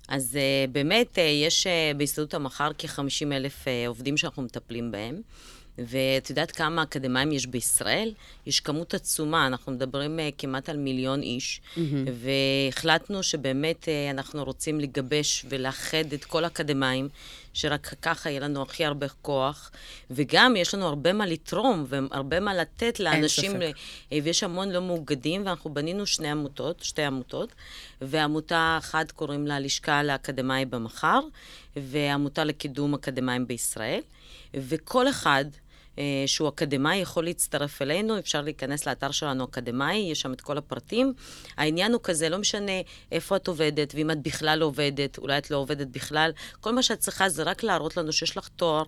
[0.08, 5.22] אז uh, באמת, uh, יש uh, בהסתדרות המחר כ-50 אלף uh, עובדים שאנחנו מטפלים בהם.
[5.86, 8.14] ואת יודעת כמה אקדמאים יש בישראל?
[8.46, 11.80] יש כמות עצומה, אנחנו מדברים uh, כמעט על מיליון איש, mm-hmm.
[12.14, 17.10] והחלטנו שבאמת uh, אנחנו רוצים לגבש ולאחד את כל האקדמאים,
[17.54, 19.72] שרק ככה יהיה לנו הכי הרבה כוח,
[20.12, 23.74] וגם יש לנו הרבה מה לתרום והרבה מה לתת לאנשים, ספק.
[24.12, 27.50] אה, ויש המון לא מאוגדים, ואנחנו בנינו שני עמותות, שתי עמותות,
[28.02, 31.20] ועמותה אחת קוראים לה לשכה לאקדמאי במחר,
[31.76, 34.02] ועמותה לקידום אקדמאים בישראל,
[34.54, 35.46] וכל אחד...
[36.00, 40.58] אה, שהוא אקדמאי יכול להצטרף אלינו, אפשר להיכנס לאתר שלנו אקדמאי, יש שם את כל
[40.58, 41.14] הפרטים.
[41.58, 42.72] העניין הוא כזה, לא משנה
[43.12, 47.00] איפה את עובדת, ואם את בכלל עובדת, אולי את לא עובדת בכלל, כל מה שאת
[47.00, 48.84] צריכה זה רק להראות לנו שיש לך תואר,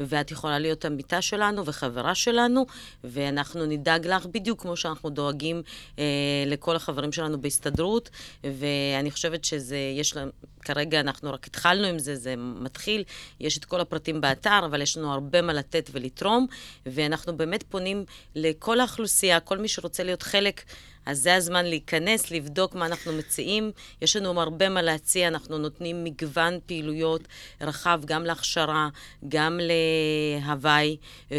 [0.00, 2.66] ואת יכולה להיות עמיתה שלנו וחברה שלנו,
[3.04, 5.62] ואנחנו נדאג לך בדיוק כמו שאנחנו דואגים
[5.98, 6.04] אה,
[6.46, 8.10] לכל החברים שלנו בהסתדרות,
[8.44, 10.30] ואני חושבת שזה, יש להם...
[10.68, 13.04] כרגע אנחנו רק התחלנו עם זה, זה מתחיל,
[13.40, 16.46] יש את כל הפרטים באתר, אבל יש לנו הרבה מה לתת ולתרום,
[16.86, 18.04] ואנחנו באמת פונים
[18.34, 20.62] לכל האוכלוסייה, כל מי שרוצה להיות חלק,
[21.06, 23.70] אז זה הזמן להיכנס, לבדוק מה אנחנו מציעים.
[24.02, 27.22] יש לנו הרבה מה להציע, אנחנו נותנים מגוון פעילויות
[27.60, 28.88] רחב, גם להכשרה,
[29.28, 29.60] גם
[30.42, 30.96] להוואי,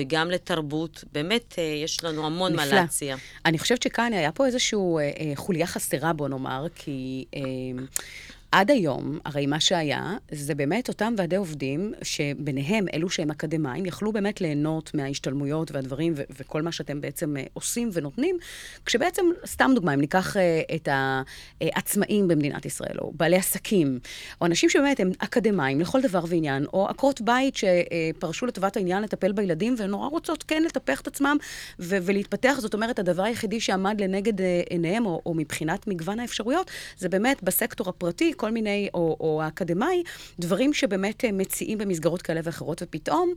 [0.07, 1.03] גם לתרבות.
[1.11, 2.79] באמת, אה, יש לנו המון מה נפלא.
[2.79, 3.15] להציע.
[3.45, 7.25] אני חושבת שכאן היה פה איזושהי אה, אה, חוליה חסרה, בוא נאמר, כי...
[7.35, 7.41] אה,
[8.51, 14.11] עד היום, הרי מה שהיה, זה באמת אותם ועדי עובדים, שביניהם, אלו שהם אקדמאים, יכלו
[14.11, 18.37] באמת ליהנות מההשתלמויות והדברים ו- וכל מה שאתם בעצם אה, עושים ונותנים,
[18.85, 20.89] כשבעצם, סתם דוגמה, אם ניקח אה, את
[21.61, 23.99] העצמאים במדינת ישראל, או בעלי עסקים,
[24.41, 29.31] או אנשים שבאמת הם אקדמאים לכל דבר ועניין, או עקרות בית שפרשו לטובת העניין לטפל
[29.31, 31.37] בילדים, ונורא רוצות כן לטפח את עצמם
[31.79, 32.55] ו- ולהתפתח.
[32.59, 37.43] זאת אומרת, הדבר היחידי שעמד לנגד אה, עיניהם, או, או מבחינת מגוון האפשרויות, זה באמת
[37.43, 40.03] בסקטור הפרטי, כל מיני, או, או האקדמאי,
[40.39, 43.33] דברים שבאמת אה, מציעים במסגרות כאלה ואחרות, ופתאום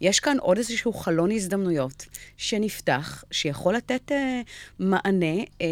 [0.00, 4.40] יש כאן עוד איזשהו חלון הזדמנויות שנפתח, שיכול לתת אה,
[4.78, 5.36] מענה.
[5.60, 5.66] אה,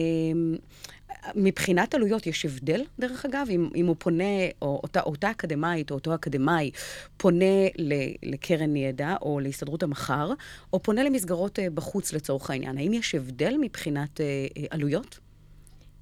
[1.34, 4.24] מבחינת עלויות, יש הבדל, דרך אגב, אם, אם הוא פונה,
[4.62, 6.70] או אותה, אותה אקדמאית או אותו אקדמאי
[7.16, 10.32] פונה ל- לקרן ידע או להסתדרות המחר,
[10.72, 12.78] או פונה למסגרות אה, בחוץ לצורך העניין.
[12.78, 15.18] האם יש הבדל מבחינת אה, אה, עלויות?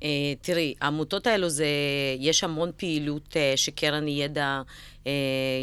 [0.01, 0.03] Uh,
[0.41, 1.67] תראי, העמותות האלו זה,
[2.19, 4.63] יש המון פעילות uh, שקרן ידע,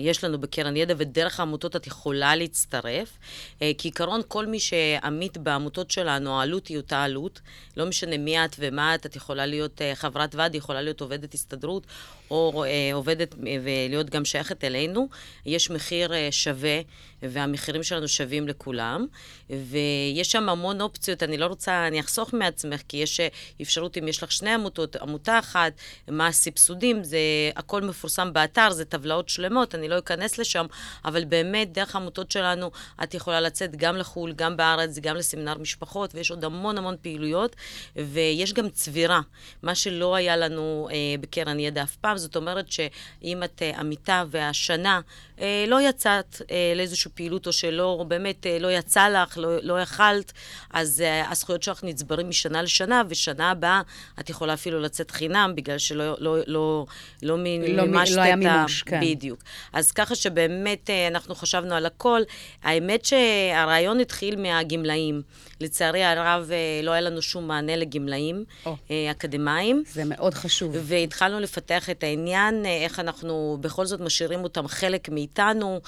[0.04, 3.18] יש לנו בקרן ידע, ודרך העמותות את יכולה להצטרף.
[3.60, 7.42] Uh, כעיקרון, כל מי שעמית בעמותות שלנו, העלות היא אותה עלות.
[7.78, 11.34] לא משנה מי את ומה את, את יכולה להיות uh, חברת ועד, יכולה להיות עובדת
[11.34, 11.84] הסתדרות,
[12.32, 15.10] או עובדת ולהיות גם שייכת אלינו.
[15.46, 16.80] יש מחיר שווה,
[17.22, 19.08] והמחירים שלנו שווים לכולם.
[19.50, 23.20] ויש שם המון אופציות, אני לא רוצה, אני אחסוך מעצמך, כי יש
[23.62, 25.74] אפשרות, אם יש לך שני עמותות, עמותה אחת,
[26.08, 27.20] מה הסבסודים, זה
[27.56, 30.66] הכל מפורסם באתר, זה טבלאות שלמות, אני לא אכנס לשם,
[31.06, 32.72] אבל באמת, דרך העמותות שלנו,
[33.04, 37.56] את יכולה לצאת גם לחו"ל, גם בארץ, גם לסמינר משפחות, ויש עוד המון המון פעילויות,
[37.96, 39.22] ויש גם צבירה,
[39.64, 44.24] מה שלא היה לנו אה, בקרן ידע אף פעם, זאת אומרת שאם את אה, עמיתה
[44.32, 45.00] והשנה
[45.42, 49.82] אה, לא יצאת אה, לאיזושהי פעילות, או שלא, באמת אה, לא יצא לך, לא, לא
[49.82, 50.34] יכלת,
[50.74, 53.82] אז אה, הזכויות שלך נצברים משנה לשנה, ושנה הבאה
[54.20, 56.86] את יכולה אפילו לצאת חינם, בגלל שלא לא, לא, לא,
[57.24, 58.36] לא מ- מימשת לא את ה...
[58.36, 59.00] מימוש, כן.
[59.18, 59.40] בדיוק.
[59.74, 62.22] אז ככה שבאמת אה, אנחנו חשבנו על הכל.
[62.64, 65.22] האמת שהרעיון התחיל מהגמלאים.
[65.62, 68.44] לצערי הרב, אה, לא היה לנו שום מענה לגמלאים.
[68.92, 69.84] אה, אקדמאים.
[69.88, 70.76] זה מאוד חשוב.
[70.82, 75.82] והתחלנו לפתח את העניין, איך אנחנו בכל זאת משאירים אותם חלק מאיתנו,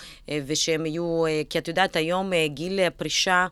[0.48, 3.48] ושהם יהיו, כי את יודעת, היום גיל הפרישה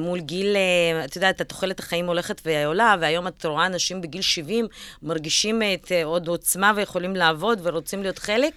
[0.00, 0.56] מול גיל,
[1.04, 4.66] את יודעת, תוחלת החיים הולכת ועולה, והיום את רואה אנשים בגיל 70
[5.02, 8.52] מרגישים את עוד עוצמה ויכולים לעבוד ורוצים להיות חלק.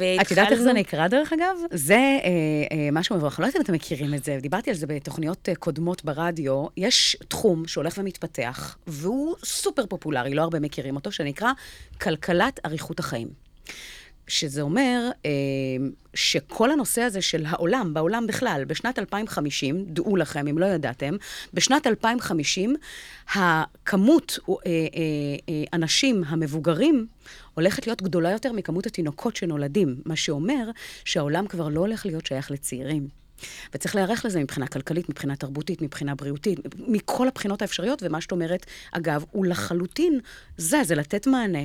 [0.00, 0.22] והתחלנו...
[0.22, 1.56] את יודעת איך זה נקרא, דרך אגב?
[1.70, 2.30] זה אה,
[2.72, 3.40] אה, משהו מבורך.
[3.40, 6.66] לא יודעת אם אתם מכירים את זה, דיברתי על זה בתוכניות אה, קודמות ברדיו.
[6.76, 11.52] יש תחום שהולך ומתפתח, והוא סופר פופולרי, לא הרבה מכירים אותו, שנקרא
[12.00, 13.28] כלכלת אריכות החיים.
[14.30, 15.30] שזה אומר אה,
[16.14, 21.16] שכל הנושא הזה של העולם, בעולם בכלל, בשנת 2050, דעו לכם, אם לא ידעתם,
[21.54, 22.76] בשנת 2050,
[23.34, 24.70] הכמות אה, אה,
[25.48, 27.06] אה, אנשים המבוגרים
[27.54, 30.70] הולכת להיות גדולה יותר מכמות התינוקות שנולדים, מה שאומר
[31.04, 33.19] שהעולם כבר לא הולך להיות שייך לצעירים.
[33.74, 38.66] וצריך להיערך לזה מבחינה כלכלית, מבחינה תרבותית, מבחינה בריאותית, מכל הבחינות האפשריות, ומה שאת אומרת,
[38.92, 40.20] אגב, הוא לחלוטין
[40.56, 41.64] זה, זה לתת מענה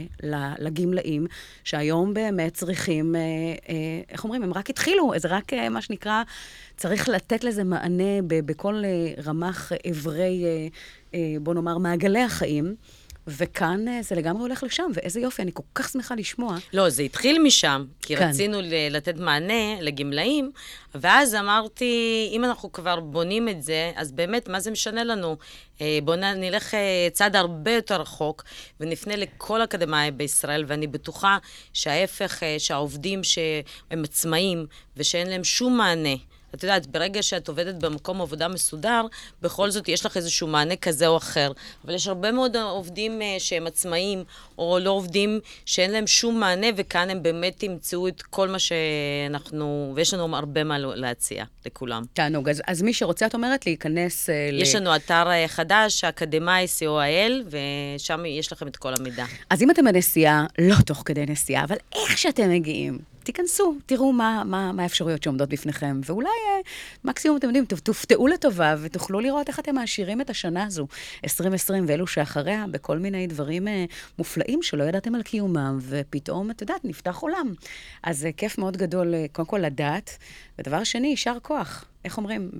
[0.59, 1.27] לגמלאים,
[1.63, 3.75] שהיום באמת צריכים, אה, אה,
[4.09, 6.23] איך אומרים, הם רק התחילו, זה רק אה, מה שנקרא,
[6.77, 8.83] צריך לתת לזה מענה בכל
[9.25, 10.45] רמ"ח איברי,
[11.41, 12.75] בוא נאמר, מעגלי החיים.
[13.27, 16.57] וכאן אה, זה לגמרי הולך לשם, ואיזה יופי, אני כל כך שמחה לשמוע.
[16.73, 18.29] לא, זה התחיל משם, כי כן.
[18.29, 18.57] רצינו
[18.91, 20.51] לתת מענה לגמלאים,
[20.95, 25.37] ואז אמרתי, אם אנחנו כבר בונים את זה, אז באמת, מה זה משנה לנו?
[25.81, 28.43] אה, בואו נלך אה, צעד הרבה יותר רחוק,
[28.79, 31.37] ונפנה לכל אקדמאי בישראל, ואני בטוחה
[31.73, 34.65] שההפך, שהעובדים שהם עצמאים,
[34.97, 36.15] ושאין להם שום מענה,
[36.55, 39.05] את יודעת, ברגע שאת עובדת במקום עבודה מסודר,
[39.41, 41.51] בכל זאת יש לך איזשהו מענה כזה או אחר.
[41.85, 44.23] אבל יש הרבה מאוד עובדים אה, שהם עצמאים,
[44.57, 49.93] או לא עובדים שאין להם שום מענה, וכאן הם באמת ימצאו את כל מה שאנחנו...
[49.95, 52.03] ויש לנו הרבה מה להציע לכולם.
[52.13, 52.49] תענוג.
[52.49, 54.29] אז, אז מי שרוצה, את אומרת, להיכנס...
[54.29, 57.55] ל- יש לנו אתר אה, חדש, האקדמאי co.il,
[57.97, 59.25] ושם יש לכם את כל המידע.
[59.49, 64.43] אז אם אתם בנסיעה, לא תוך כדי נסיעה, אבל איך שאתם מגיעים, תיכנסו, תראו מה,
[64.45, 66.61] מה, מה האפשרויות שעומדות בפניכם, ואולי אה,
[67.03, 70.87] מקסימום, אתם יודעים, תופתעו לטובה ותוכלו לראות איך אתם מעשירים את השנה הזו,
[71.23, 73.85] 2020 ואלו שאחריה, בכל מיני דברים אה,
[74.17, 77.53] מופלאים שלא ידעתם על קיומם, ופתאום, את יודעת, נפתח עולם.
[78.03, 80.17] אז זה כיף מאוד גדול, אה, קודם כל לדעת,
[80.59, 81.85] ודבר שני, יישר כוח.
[82.05, 82.51] איך אומרים?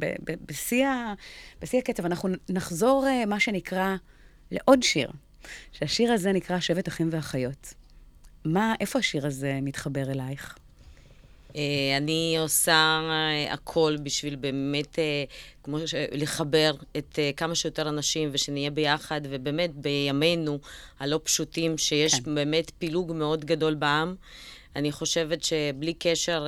[0.45, 3.95] בשיא הקצב, אנחנו נחזור, אה, מה שנקרא,
[4.51, 5.11] לעוד שיר.
[5.71, 7.73] שהשיר הזה נקרא שבט אחים ואחיות.
[8.45, 10.55] מה, איפה השיר הזה מתחבר אלייך?
[11.55, 15.23] אה, אני עושה אה, הכל בשביל באמת, אה,
[15.63, 15.95] כמו ש...
[16.11, 20.59] לחבר את כמה שיותר אנשים ושנהיה ביחד, ובאמת בימינו
[20.99, 22.35] הלא פשוטים, שיש כן.
[22.35, 24.15] באמת פילוג מאוד גדול בעם.
[24.75, 26.47] אני חושבת שבלי קשר,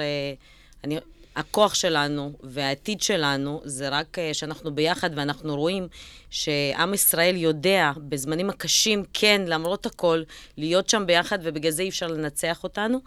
[0.83, 0.97] אני...
[1.37, 5.87] הכוח שלנו והעתיד שלנו זה רק אה, שאנחנו ביחד ואנחנו רואים
[6.29, 10.23] שעם ישראל יודע בזמנים הקשים, כן, למרות הכל,
[10.57, 12.99] להיות שם ביחד ובגלל זה אי אפשר לנצח אותנו.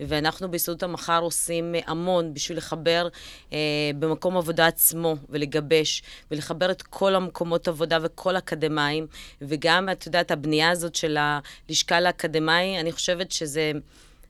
[0.00, 3.08] ואנחנו בהסתדרות המחר עושים אה, המון בשביל לחבר
[3.52, 3.58] אה,
[3.98, 9.06] במקום עבודה עצמו ולגבש ולחבר את כל המקומות עבודה וכל האקדמאים
[9.42, 13.72] וגם, את יודעת, הבנייה הזאת של הלשכה לאקדמאי, אני חושבת שזה...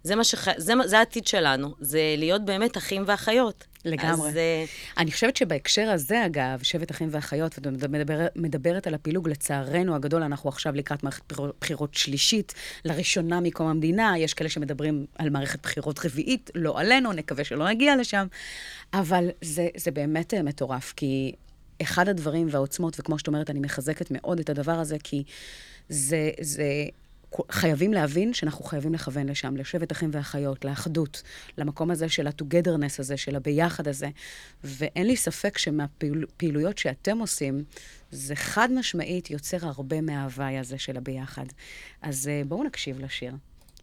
[0.03, 0.59] זה, מה שח...
[0.59, 3.65] זה, זה העתיד שלנו, זה להיות באמת אחים ואחיות.
[3.85, 4.29] לגמרי.
[4.29, 4.65] אז אה,
[4.99, 10.23] אני חושבת שבהקשר הזה, אגב, שבט אחים ואחיות, ואת מדבר, מדברת על הפילוג, לצערנו הגדול,
[10.23, 15.63] אנחנו עכשיו לקראת מערכת בחירות- בחירות שלישית, לראשונה מקום המדינה, יש כאלה שמדברים על מערכת
[15.63, 18.27] בחירות רביעית, לא עלינו, נקווה שלא נגיע לשם,
[18.95, 21.33] אבל זה, זה באמת אה, מטורף, כי
[21.83, 25.25] אחד הדברים והעוצמות, וכמו שאת אומרת, אני מחזקת מאוד את הדבר הזה, כי
[25.89, 26.65] זה, זה
[27.51, 31.23] חייבים להבין שאנחנו חייבים לכוון לשם, לשבט אחים ואחיות, לאחדות,
[31.59, 34.09] למקום הזה של ה-togetherness הזה, של הביחד הזה.
[34.65, 37.65] ואין לי ספק שמהפעילויות שאתם עושים,
[38.11, 41.47] זה חד משמעית יוצר הרבה מההוואי הזה של הביחד.
[42.03, 43.33] אז אה, בואו נקשיב לשיר.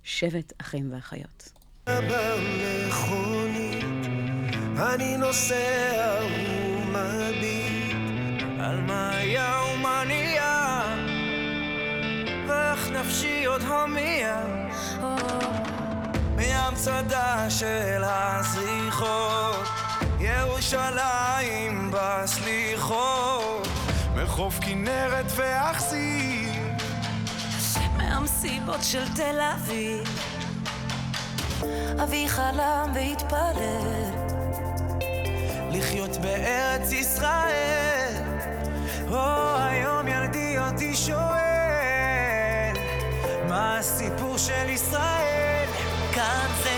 [0.06, 1.52] שבט אחים ואחיות.
[4.78, 7.96] אני נוסע ומביט
[8.60, 9.12] על מה
[12.48, 14.42] ואחר נפשי עוד הומייה
[16.36, 19.68] מהמצדה של הזריחות
[20.20, 23.68] ירושלים בסליחות.
[24.16, 26.66] מחוף כנרת ואכזיב
[27.98, 30.20] מהמסיבות של תל אביב.
[32.04, 34.26] אבי חלם והתפלל.
[35.72, 38.24] לחיות בארץ ישראל.
[39.12, 41.45] או היום ילדי אותי שואל
[43.58, 45.70] הסיפור של ישראל
[46.14, 46.75] כאן זה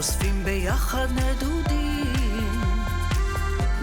[0.00, 2.62] אוספים ביחד נדודים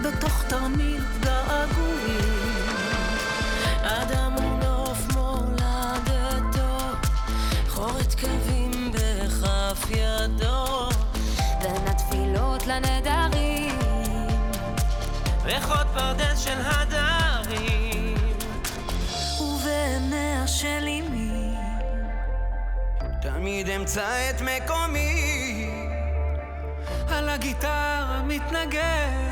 [0.02, 2.66] בתוך תרמיל געגועים.
[3.82, 6.78] אדם הוא נוף מולדתו
[7.68, 10.88] חורת קווים בכף ידו.
[11.62, 13.78] בין התפילות לנדרים
[15.44, 18.14] ריחות פרדס של הדרים.
[19.40, 21.54] ובעיניה של אמי
[23.22, 25.67] תמיד אמצא את מקומי
[27.12, 29.28] על הגיטרה מתנגן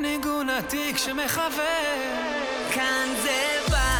[0.00, 1.94] ניגון עתיק שמחבר
[2.74, 3.93] כאן זה בית,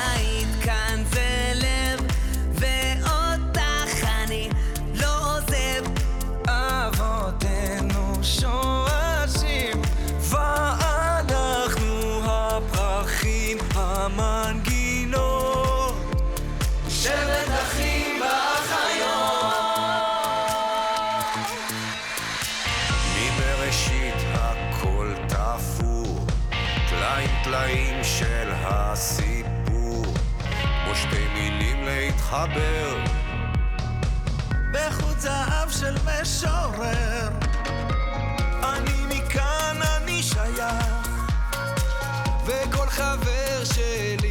[32.35, 32.97] להתחבר
[34.73, 37.29] בחוט זהב של משורר.
[38.63, 41.09] אני מכאן אני שייך.
[42.47, 44.24] וכל חבר שלי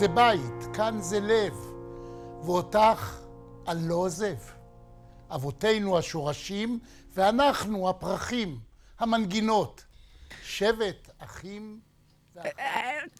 [0.00, 1.54] זה בית, כאן זה לב,
[2.44, 3.18] ואותך
[3.68, 4.36] אני לא עוזב.
[5.30, 6.78] אבותינו השורשים,
[7.14, 8.58] ואנחנו הפרחים,
[8.98, 9.84] המנגינות.
[10.42, 11.80] שבט אחים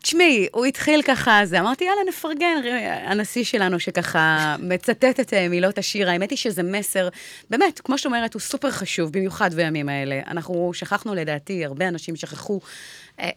[0.02, 2.56] תשמעי, הוא התחיל ככה, זה אמרתי, יאללה, נפרגן,
[3.04, 6.10] הנשיא שלנו שככה מצטט את אה, מילות השיר.
[6.10, 7.08] האמת היא שזה מסר,
[7.50, 10.20] באמת, כמו שאת אומרת, הוא סופר חשוב, במיוחד בימים האלה.
[10.26, 12.60] אנחנו שכחנו, לדעתי, הרבה אנשים שכחו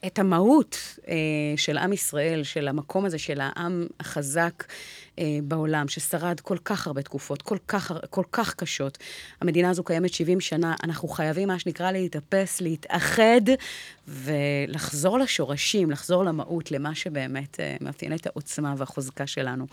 [0.06, 0.78] את המהות
[1.08, 1.14] אה,
[1.58, 4.64] של עם ישראל, של המקום הזה, של העם החזק
[5.20, 8.98] אה, בעולם, ששרד כל כך הרבה תקופות, כל כך, כל כך קשות.
[9.42, 13.42] המדינה הזו קיימת 70 שנה, אנחנו חייבים, מה שנקרא, להתאפס, להתאחד
[14.08, 19.66] ולחזור לשורשים, לחזור למהות, למה שבאמת אה, מאפיין את העוצמה והחוזקה שלנו.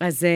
[0.00, 0.26] אז...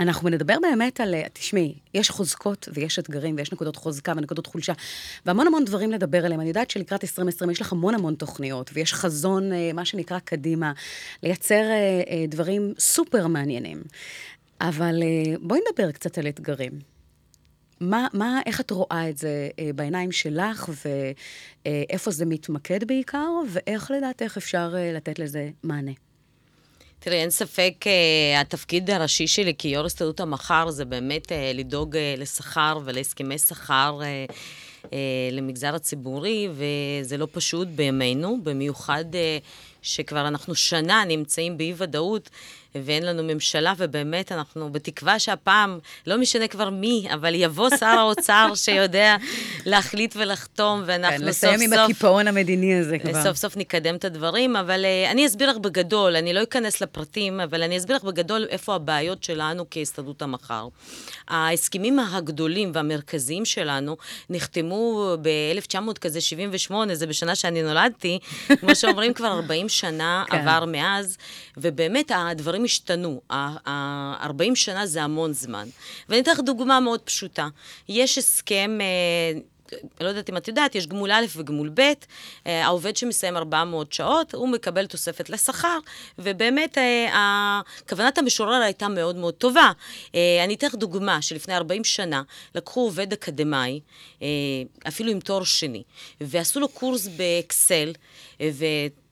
[0.00, 4.72] אנחנו נדבר באמת על, אה, תשמעי, יש חוזקות ויש אתגרים ויש נקודות חוזקה ונקודות חולשה,
[5.26, 6.40] והמון המון דברים לדבר עליהם.
[6.40, 10.72] אני יודעת שלקראת 2020 יש לך המון המון תוכניות, ויש חזון, אה, מה שנקרא, קדימה,
[11.22, 13.82] לייצר אה, דברים סופר מעניינים.
[14.60, 15.02] אבל
[15.40, 16.72] בואי נדבר קצת על אתגרים.
[17.80, 20.70] מה, מה, איך את רואה את זה בעיניים שלך,
[21.66, 25.92] ואיפה זה מתמקד בעיקר, ואיך לדעתך אפשר לתת לזה מענה?
[27.06, 32.20] תראי, אין ספק, uh, התפקיד הראשי שלי כיו"ר הסתדרות המחר זה באמת uh, לדאוג uh,
[32.20, 34.00] לשכר ולהסכמי שכר
[35.32, 39.04] למגזר הציבורי, וזה לא פשוט בימינו, במיוחד
[39.86, 42.30] שכבר אנחנו שנה נמצאים באי-ודאות.
[42.84, 48.52] ואין לנו ממשלה, ובאמת אנחנו בתקווה שהפעם, לא משנה כבר מי, אבל יבוא שר האוצר
[48.64, 49.16] שיודע
[49.66, 51.50] להחליט ולחתום, ואנחנו כן, סוף סוף...
[51.52, 53.22] לסיים עם הקיפאון המדיני הזה כבר.
[53.22, 57.40] סוף סוף נקדם את הדברים, אבל uh, אני אסביר לך בגדול, אני לא אכנס לפרטים,
[57.40, 60.68] אבל אני אסביר לך בגדול איפה הבעיות שלנו כהסתדרות המחר.
[61.28, 63.96] ההסכמים הגדולים והמרכזיים שלנו
[64.30, 68.18] נחתמו ב-1978, זה בשנה שאני נולדתי,
[68.60, 70.36] כמו שאומרים, כבר 40 שנה כן.
[70.38, 71.16] עבר מאז,
[71.56, 73.20] ובאמת הדברים השתנו.
[73.30, 75.68] ה- 40 שנה זה המון זמן.
[76.08, 77.48] ואני אתן לך דוגמה מאוד פשוטה.
[77.88, 78.78] יש הסכם...
[78.80, 79.40] אה,
[80.00, 81.80] לא יודעת אם את יודעת, יש גמול א' וגמול ב',
[82.46, 85.78] אה, העובד שמסיים 400 שעות, הוא מקבל תוספת לשכר,
[86.18, 89.72] ובאמת אה, כוונת המשורר הייתה מאוד מאוד טובה.
[90.44, 92.22] אני אתן לך דוגמה, שלפני 40 שנה
[92.54, 93.80] לקחו עובד אקדמאי,
[94.88, 95.82] אפילו עם תואר שני,
[96.20, 97.92] ועשו לו קורס באקסל,
[98.42, 98.64] ו...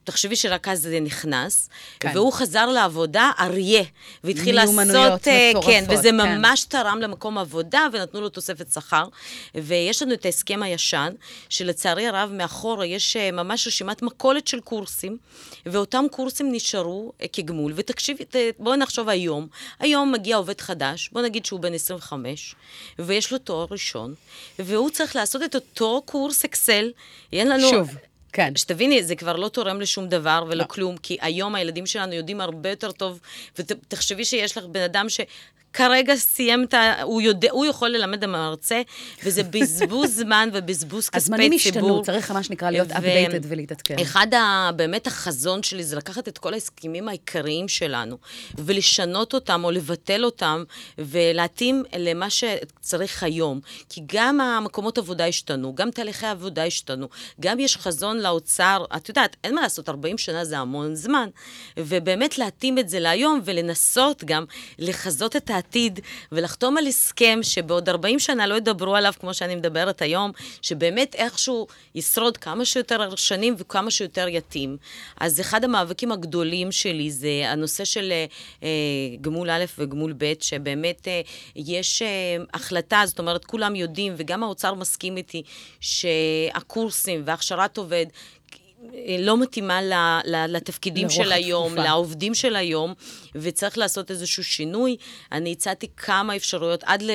[0.05, 1.68] תחשבי שרק אז זה נכנס,
[2.00, 2.11] כן.
[2.14, 3.82] והוא חזר לעבודה אריה,
[4.24, 5.28] והתחיל מיומנויות לעשות...
[5.28, 6.16] אה, מטורפות, כן, וזה כן.
[6.16, 6.64] ממש...
[6.64, 9.05] תרם למקום עבודה ונתנו לו תוספת שכר.
[9.55, 11.12] ויש לנו את ההסכם הישן,
[11.48, 15.16] שלצערי הרב מאחורה יש אה, ממש רשימת מכולת של קורסים,
[15.66, 17.72] ואותם קורסים נשארו אה, כגמול.
[17.76, 18.24] ותקשיבי,
[18.59, 19.46] בואי נחשוב היום,
[19.80, 22.55] היום מגיע עובד חדש, בוא נגיד שהוא בן 25,
[22.98, 24.14] ויש לו תואר ראשון,
[24.59, 26.90] והוא צריך לעשות את אותו קורס אקסל.
[27.32, 27.70] אין לנו...
[27.70, 27.88] שוב,
[28.35, 28.57] כן.
[28.57, 32.70] שתביני, זה כבר לא תורם לשום דבר ולא כלום, כי היום הילדים שלנו יודעים הרבה
[32.70, 33.20] יותר טוב,
[33.59, 35.20] ותחשבי שיש לך בן אדם ש...
[35.75, 37.03] כרגע סיים את ה...
[37.03, 38.83] הוא יודע, הוא יכול ללמד המרצה,
[39.25, 41.35] וזה בזבוז זמן ובזבוז כספי ציבור.
[41.35, 43.99] הזמנים השתנו, צריך מה שנקרא להיות ו- updated ולהתעדכן.
[43.99, 44.70] אחד ה...
[44.77, 48.16] באמת החזון שלי זה לקחת את כל ההסכמים העיקריים שלנו,
[48.59, 50.64] ולשנות אותם או לבטל אותם,
[50.99, 53.61] ולהתאים למה שצריך היום.
[53.89, 57.09] כי גם המקומות עבודה השתנו, גם תהליכי העבודה השתנו,
[57.41, 61.29] גם יש חזון לאוצר, את יודעת, אין מה לעשות, 40 שנה זה המון זמן,
[61.77, 64.45] ובאמת להתאים את זה להיום, ולנסות גם
[64.79, 65.63] לחזות את העתיד,
[66.32, 71.66] ולחתום על הסכם שבעוד 40 שנה לא ידברו עליו כמו שאני מדברת היום, שבאמת איכשהו
[71.94, 74.76] ישרוד כמה שיותר שנים וכמה שיותר יתאים.
[75.20, 78.12] אז אחד המאבקים הגדולים שלי זה הנושא של
[78.62, 78.68] אה,
[79.20, 81.20] גמול א' וגמול ב', שבאמת אה,
[81.56, 82.08] יש אה,
[82.54, 85.42] החלטה, זאת אומרת, כולם יודעים, וגם האוצר מסכים איתי,
[85.80, 88.06] שהקורסים והכשרת עובד,
[89.18, 89.93] לא מתאימה ל,
[90.24, 91.89] ל, לתפקידים של היום, התקופה.
[91.89, 92.95] לעובדים של היום,
[93.35, 94.97] וצריך לעשות איזשהו שינוי.
[95.32, 97.11] אני הצעתי כמה אפשרויות עד ל...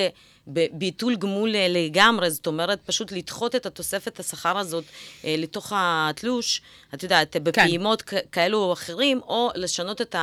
[0.54, 4.84] ב- ביטול גמול אה, לגמרי, זאת אומרת, פשוט לדחות את התוספת השכר הזאת
[5.26, 6.62] אה, לתוך התלוש,
[6.94, 7.44] את יודעת, כן.
[7.44, 10.16] בפעימות כ- כאלו או אחרים, או לשנות את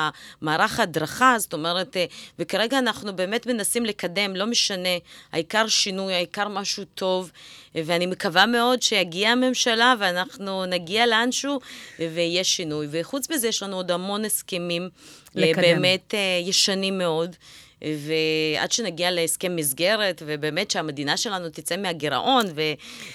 [0.42, 2.04] המערך ההדרכה, זאת אומרת, אה,
[2.38, 4.88] וכרגע אנחנו באמת מנסים לקדם, לא משנה,
[5.32, 7.30] העיקר שינוי, העיקר משהו טוב,
[7.76, 11.60] אה, ואני מקווה מאוד שיגיע הממשלה ואנחנו נגיע לאנשהו
[11.98, 12.86] ויהיה שינוי.
[12.90, 14.90] וחוץ מזה, יש לנו עוד המון הסכמים,
[15.34, 15.62] לקדם.
[15.62, 17.36] באמת אה, ישנים מאוד.
[17.82, 22.62] ועד שנגיע להסכם מסגרת, ובאמת שהמדינה שלנו תצא מהגירעון, ו...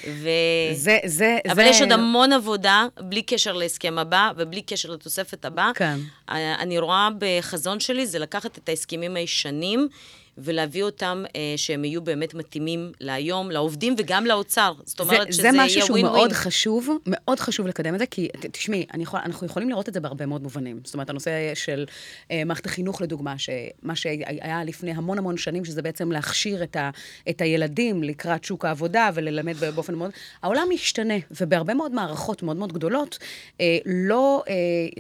[0.08, 0.30] ו...
[0.74, 1.64] זה, זה, אבל זה...
[1.64, 5.72] יש עוד המון עבודה, בלי קשר להסכם הבא, ובלי קשר לתוספת הבאה.
[5.76, 6.00] כן.
[6.30, 9.88] אה, אני רואה בחזון שלי, זה לקחת את ההסכמים הישנים,
[10.44, 14.74] ולהביא אותם, אה, שהם יהיו באמת מתאימים להיום, לעובדים וגם לאוצר.
[14.86, 16.34] זאת אומרת זה, שזה זה יהיה משהו שהוא ווין מאוד ווין.
[16.34, 20.26] חשוב, מאוד חשוב לקדם את זה, כי תשמעי, יכול, אנחנו יכולים לראות את זה בהרבה
[20.26, 20.80] מאוד מובנים.
[20.84, 21.86] זאת אומרת, הנושא של
[22.32, 26.90] אה, מערכת החינוך, לדוגמה, שמה שהיה לפני המון המון שנים, שזה בעצם להכשיר את, ה,
[27.30, 30.12] את הילדים לקראת שוק העבודה וללמד באופן מאוד...
[30.42, 33.18] העולם משתנה, ובהרבה מאוד מערכות מאוד מאוד גדולות,
[33.62, 34.54] אה, לא, אה,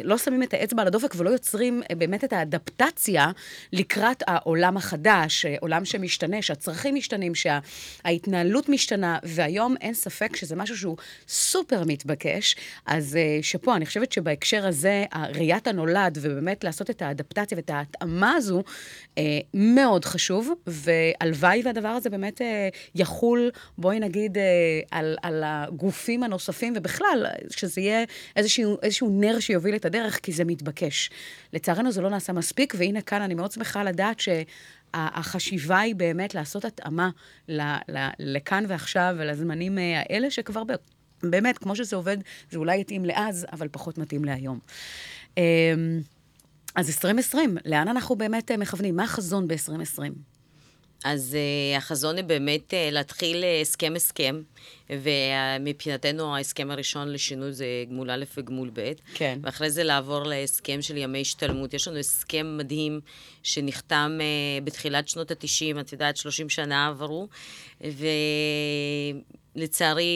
[0.04, 3.32] לא שמים את האצבע על הדופק ולא יוצרים אה, באמת את האדפטציה
[3.74, 10.78] לקראת העולם החדש, אה, עולם שמשתנה, שהצרכים משתנים, שההתנהלות משתנה, והיום אין ספק שזה משהו
[10.78, 12.56] שהוא סופר מתבקש.
[12.86, 15.06] אז אה, שפה, אני חושבת שבהקשר הזה,
[15.36, 18.64] ראיית הנולד, ובאמת לעשות את האדפטציה ואת ההתאמה הזו,
[19.18, 24.38] אה, מאוד חשוב, והלוואי והדבר הזה באמת אה, יחול, בואי נגיד,
[24.92, 28.04] על, על הגופים הנוספים, ובכלל, שזה יהיה
[28.36, 31.10] איזשהו, איזשהו נר שיוביל את הדרך, כי זה מתבקש.
[31.54, 34.30] לצערנו זה לא נעשה מספיק, והנה כאן אני מאוד שמחה לדעת ש...
[34.94, 37.10] החשיבה היא באמת לעשות התאמה
[37.48, 40.64] ל- ל- לכאן ועכשיו ולזמנים אה, האלה, שכבר
[41.24, 42.18] באמת, כמו שזה עובד,
[42.50, 44.60] זה אולי יתאים לאז, אבל פחות מתאים להיום.
[45.38, 45.44] אמ,
[46.76, 48.96] אז 2020, לאן אנחנו באמת אה, מכוונים?
[48.96, 50.31] מה החזון ב-2020?
[51.04, 54.41] אז uh, החזון היא באמת uh, להתחיל אה, הסכם-הסכם,
[54.89, 58.91] ומבחינתנו ההסכם הראשון לשינוי זה גמול א' וגמול ב'.
[59.14, 59.39] כן.
[59.43, 61.74] ואחרי זה לעבור להסכם של ימי השתלמות.
[61.74, 62.99] יש לנו הסכם מדהים
[63.43, 67.28] שנחתם uh, בתחילת שנות ה-90, את יודעת, 30 שנה עברו,
[69.56, 70.14] ולצערי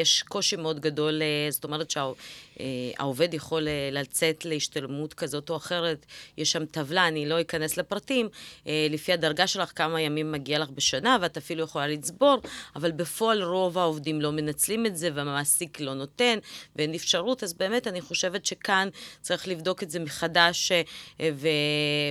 [0.00, 1.90] יש קושי מאוד גדול, uh, זאת אומרת
[2.58, 6.06] שהעובד יכול uh, לצאת להשתלמות כזאת או אחרת,
[6.36, 8.28] יש שם טבלה, אני לא אכנס לפרטים,
[8.64, 12.36] uh, לפי הדרגה שלך, כמה ימים מגיע לך בשנה, ואת אפילו יכולה לצבור,
[12.76, 16.38] אבל בפועל רוב העובדים לא מנצלים את זה, והמעסיק לא נותן,
[16.76, 18.88] ואין אפשרות, אז באמת אני חושבת שכאן
[19.20, 20.82] צריך לבדוק את זה מחדש, אה,
[21.34, 21.48] ו,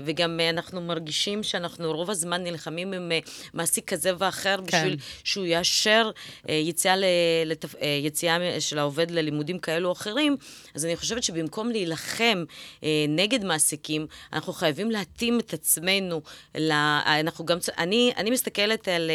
[0.06, 3.20] וגם אה, אנחנו מרגישים שאנחנו רוב הזמן נלחמים עם אה,
[3.54, 6.12] מעסיק כזה ואחר, בשביל שהוא יאשר
[6.50, 7.04] אה, יציאה, ל,
[7.46, 7.76] לתפ...
[7.76, 10.37] אה, יציאה של העובד ללימודים כאלו או אחרים,
[10.76, 12.44] אז אני חושבת שבמקום להילחם
[12.84, 16.22] אה, נגד מעסיקים, אנחנו חייבים להתאים את עצמנו,
[16.56, 17.02] לה...
[17.20, 19.12] אנחנו גם, אני, אני מסתכלת על...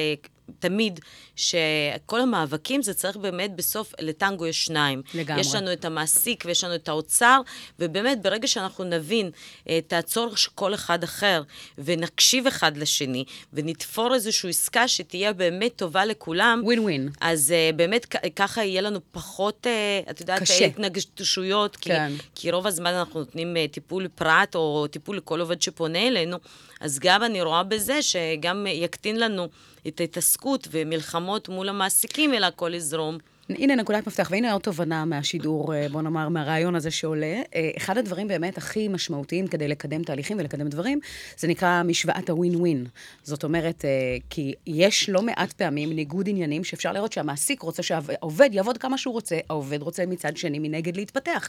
[0.49, 1.01] אה, תמיד,
[1.37, 5.03] שכל המאבקים זה צריך באמת בסוף, לטנגו יש שניים.
[5.15, 5.41] לגמרי.
[5.41, 7.41] יש לנו את המעסיק ויש לנו את האוצר,
[7.79, 9.31] ובאמת, ברגע שאנחנו נבין
[9.79, 11.43] את הצורך של כל אחד אחר,
[11.79, 17.09] ונקשיב אחד לשני, ונתפור איזושהי עסקה שתהיה באמת טובה לכולם, ווין ווין.
[17.21, 20.65] אז uh, באמת ככה יהיה לנו פחות, uh, את יודעת, קשה.
[20.65, 22.13] התנגשויות, כי, כן.
[22.35, 26.37] כי רוב הזמן אנחנו נותנים uh, טיפול פרט או טיפול לכל עובד שפונה אלינו,
[26.81, 29.49] אז גם אני רואה בזה שגם יקטין לנו
[29.89, 33.19] את ההתעסקות ומלחמות מול המעסיקים, אלא הכל יזרום.
[33.49, 37.43] הנה נקודת מפתח, והנה עוד תובנה מהשידור, אה, בוא נאמר, מהרעיון הזה שעולה.
[37.55, 41.01] אה, אחד הדברים באמת הכי משמעותיים כדי לקדם תהליכים ולקדם דברים,
[41.37, 42.87] זה נקרא משוואת הווין ווין.
[43.23, 43.91] זאת אומרת, אה,
[44.31, 49.13] כי יש לא מעט פעמים ניגוד עניינים שאפשר לראות שהמעסיק רוצה שהעובד יעבוד כמה שהוא
[49.15, 51.49] רוצה, העובד רוצה מצד שני מנגד להתפתח.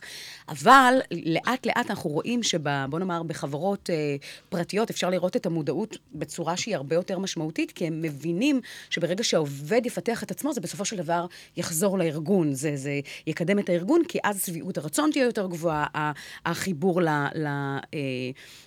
[0.50, 2.86] אבל לאט לאט אנחנו רואים שב...
[2.90, 3.90] בוא נאמר, בחברות
[4.50, 9.86] פרטיות אפשר לראות את המודעות בצורה שהיא הרבה יותר משמעותית, כי הם מבינים שברגע שהעובד
[9.86, 11.26] יפתח את עצמו, זה בסופו של דבר
[11.58, 16.12] יחזור לארגון, זה, זה יקדם את הארגון, כי אז שביעות הרצון תהיה יותר גבוהה,
[16.46, 18.00] החיבור ל, ל, אה,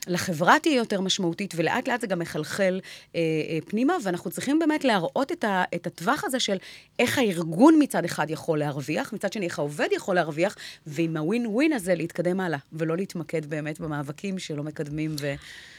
[0.06, 2.80] לחברה תהיה יותר משמעותית, ולאט לאט זה גם מחלחל
[3.14, 6.56] אה, אה, פנימה, ואנחנו צריכים באמת להראות את, ה, את הטווח הזה של
[6.98, 10.56] איך הארגון מצד אחד יכול להרוויח, מצד שני איך העובד יכול להרוויח,
[10.86, 15.34] ועם הווין ווין הזה להתקדם הלאה, ולא להתמקד באמת במאבקים שלא מקדמים ו...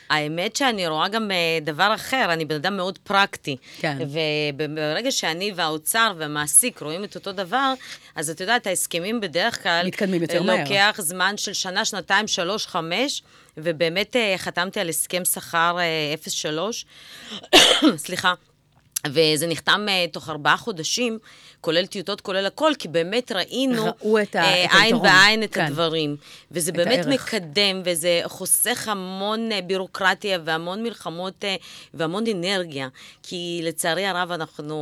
[0.09, 3.57] האמת שאני רואה גם אה, דבר אחר, אני בן אדם מאוד פרקטי.
[3.79, 3.97] כן.
[4.53, 7.73] וברגע שאני והאוצר והמעסיק רואים את אותו דבר,
[8.15, 9.87] אז את יודעת, ההסכמים בדרך כלל...
[9.87, 10.59] מתקדמים יותר אה, מהר.
[10.59, 13.21] לוקח זמן של שנה, שנתיים, שלוש, חמש,
[13.57, 16.15] ובאמת אה, חתמתי על הסכם שכר אה,
[17.53, 17.57] 0.3,
[18.05, 18.33] סליחה.
[19.11, 21.19] וזה נחתם uh, תוך ארבעה חודשים,
[21.61, 25.01] כולל טיוטות, כולל הכל, כי באמת ראינו ראו את ה- אה, את עין.
[25.01, 25.65] בעין את כן.
[25.65, 26.15] הדברים.
[26.51, 27.07] וזה את באמת הערך.
[27.07, 31.55] מקדם, וזה חוסך המון אה, בירוקרטיה והמון מלחמות אה,
[31.93, 32.87] והמון אנרגיה.
[33.23, 34.77] כי לצערי הרב אנחנו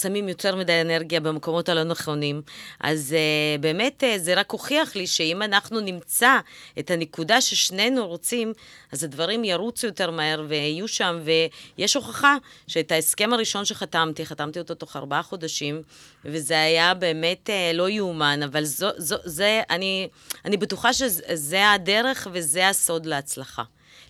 [0.00, 2.42] שמים יותר מדי אנרגיה במקומות הלא נכונים.
[2.80, 6.38] אז uh, באמת uh, זה רק הוכיח לי שאם אנחנו נמצא
[6.78, 8.52] את הנקודה ששנינו רוצים,
[8.92, 12.36] אז הדברים ירוצו יותר מהר ויהיו שם, ויש הוכחה
[12.66, 15.82] שאת ההסכם הראשון שחתמתי, חתמתי אותו תוך ארבעה חודשים,
[16.24, 20.08] וזה היה באמת אה, לא יאומן, אבל זו, זו, זה, אני,
[20.44, 23.62] אני בטוחה שזה הדרך וזה הסוד להצלחה.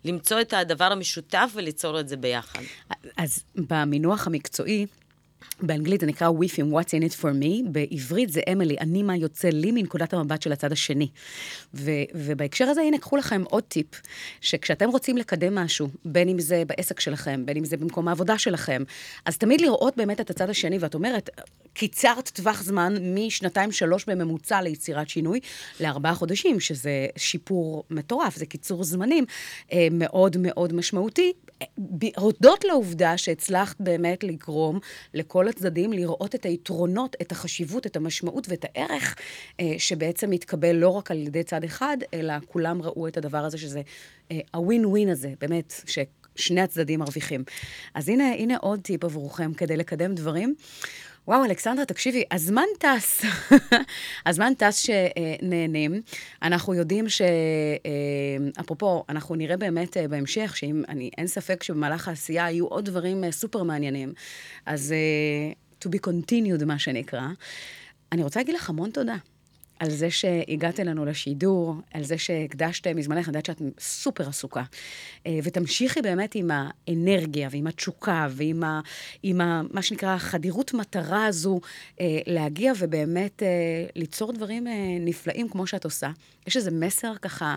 [0.05, 2.63] למצוא את הדבר המשותף וליצור את זה ביחד.
[3.17, 4.87] אז במינוח המקצועי,
[5.63, 9.49] באנגלית זה נקרא with what's in it for me, בעברית זה אמילי, אני מה יוצא
[9.49, 11.09] לי מנקודת המבט של הצד השני.
[11.75, 13.87] ו- ובהקשר הזה, הנה, קחו לכם עוד טיפ,
[14.41, 18.83] שכשאתם רוצים לקדם משהו, בין אם זה בעסק שלכם, בין אם זה במקום העבודה שלכם,
[19.25, 21.31] אז תמיד לראות באמת את הצד השני, ואת אומרת,
[21.73, 25.41] קיצרת טווח זמן משנתיים-שלוש בממוצע ליצירת שינוי,
[25.81, 29.25] לארבעה חודשים, שזה שיפור מטורף, זה קיצור זמנים
[29.73, 31.33] אה, מאוד מאוד משמעותי.
[31.79, 34.79] ב- הודות לעובדה שהצלחת באמת לגרום
[35.29, 39.17] לכל הצדדים לראות את היתרונות, את החשיבות, את המשמעות ואת הערך
[39.61, 43.59] אה, שבעצם מתקבל לא רק על ידי צד אחד, אלא כולם ראו את הדבר הזה,
[43.59, 43.83] שזה
[44.31, 47.45] אה, הווין ווין הזה, באמת, ששני הצדדים מרוויחים.
[47.95, 50.55] אז הנה, הנה עוד טיפ עבורכם כדי לקדם דברים.
[51.29, 53.25] וואו, אלכסנדרה, תקשיבי, הזמן טס.
[54.27, 56.03] הזמן טס שנהנים.
[56.43, 57.23] אנחנו יודעים ש...
[57.23, 60.83] אה, אפרופו, אנחנו נראה באמת אה, בהמשך, שאם...
[60.89, 64.13] אני, אין ספק שבמהלך העשייה היו עוד דברים אה, סופר מעניינים.
[64.67, 64.95] אז
[65.85, 67.29] to be continued, מה שנקרא.
[68.13, 69.17] אני רוצה להגיד לך המון תודה.
[69.79, 74.63] על זה שהגעת אלינו לשידור, על זה שהקדשת מזמנך, אני יודעת שאת סופר עסוקה.
[75.27, 78.81] אה, ותמשיכי באמת עם האנרגיה ועם התשוקה ועם ה,
[79.41, 81.61] ה, מה שנקרא חדירות מטרה הזו,
[82.01, 83.49] אה, להגיע ובאמת אה,
[83.95, 84.67] ליצור דברים
[85.01, 86.11] נפלאים כמו שאת עושה.
[86.47, 87.57] יש איזה מסר ככה,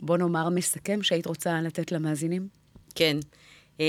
[0.00, 2.48] בוא נאמר, מסכם שהיית רוצה לתת למאזינים?
[2.94, 3.16] כן.
[3.80, 3.86] אה,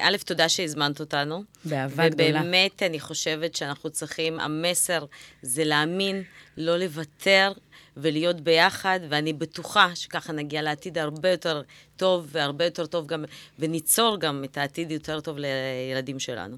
[0.00, 1.42] א', תודה שהזמנת אותנו.
[1.64, 2.40] באהבה גדולה.
[2.40, 5.04] ובאמת, אני חושבת שאנחנו צריכים, המסר
[5.42, 6.22] זה להאמין,
[6.56, 7.52] לא לוותר
[7.96, 11.62] ולהיות ביחד, ואני בטוחה שככה נגיע לעתיד הרבה יותר
[11.96, 13.24] טוב, והרבה יותר טוב גם,
[13.58, 16.56] וניצור גם את העתיד יותר טוב לילדים שלנו.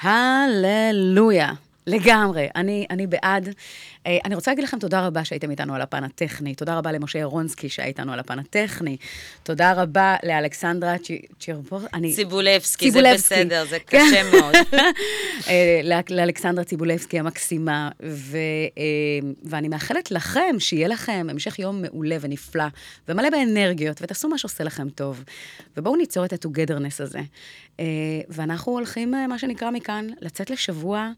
[0.00, 1.52] הללויה.
[1.86, 3.48] לגמרי, אני, אני בעד.
[4.06, 6.54] אה, אני רוצה להגיד לכם תודה רבה שהייתם איתנו על הפן הטכני.
[6.54, 8.96] תודה רבה למשה ירונסקי שהיה איתנו על הפן הטכני.
[9.42, 10.94] תודה רבה לאלכסנדרה
[11.40, 11.80] צ'ירפור...
[11.94, 12.14] אני...
[12.14, 14.54] ציבולבסקי, זה בסדר, זה קשה מאוד.
[15.48, 18.36] אה, לאלכסנדרה ציבולבסקי המקסימה, ו,
[18.78, 18.82] אה,
[19.44, 22.64] ואני מאחלת לכם שיהיה לכם המשך יום מעולה ונפלא,
[23.08, 25.24] ומלא באנרגיות, ותעשו מה שעושה לכם טוב.
[25.76, 27.20] ובואו ניצור את ה-togetherness הזה.
[28.28, 31.10] ואנחנו הולכים, מה שנקרא מכאן, לצאת לשבוע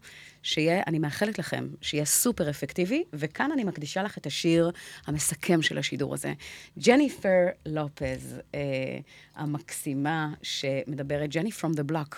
[0.45, 4.71] שיהיה, אני מאחלת לכם, שיהיה סופר אפקטיבי, וכאן אני מקדישה לך את השיר
[5.07, 6.33] המסכם של השידור הזה.
[6.79, 8.59] ג'ניפר לופז, אה,
[9.35, 12.15] המקסימה, שמדברת, ג'ני from the block.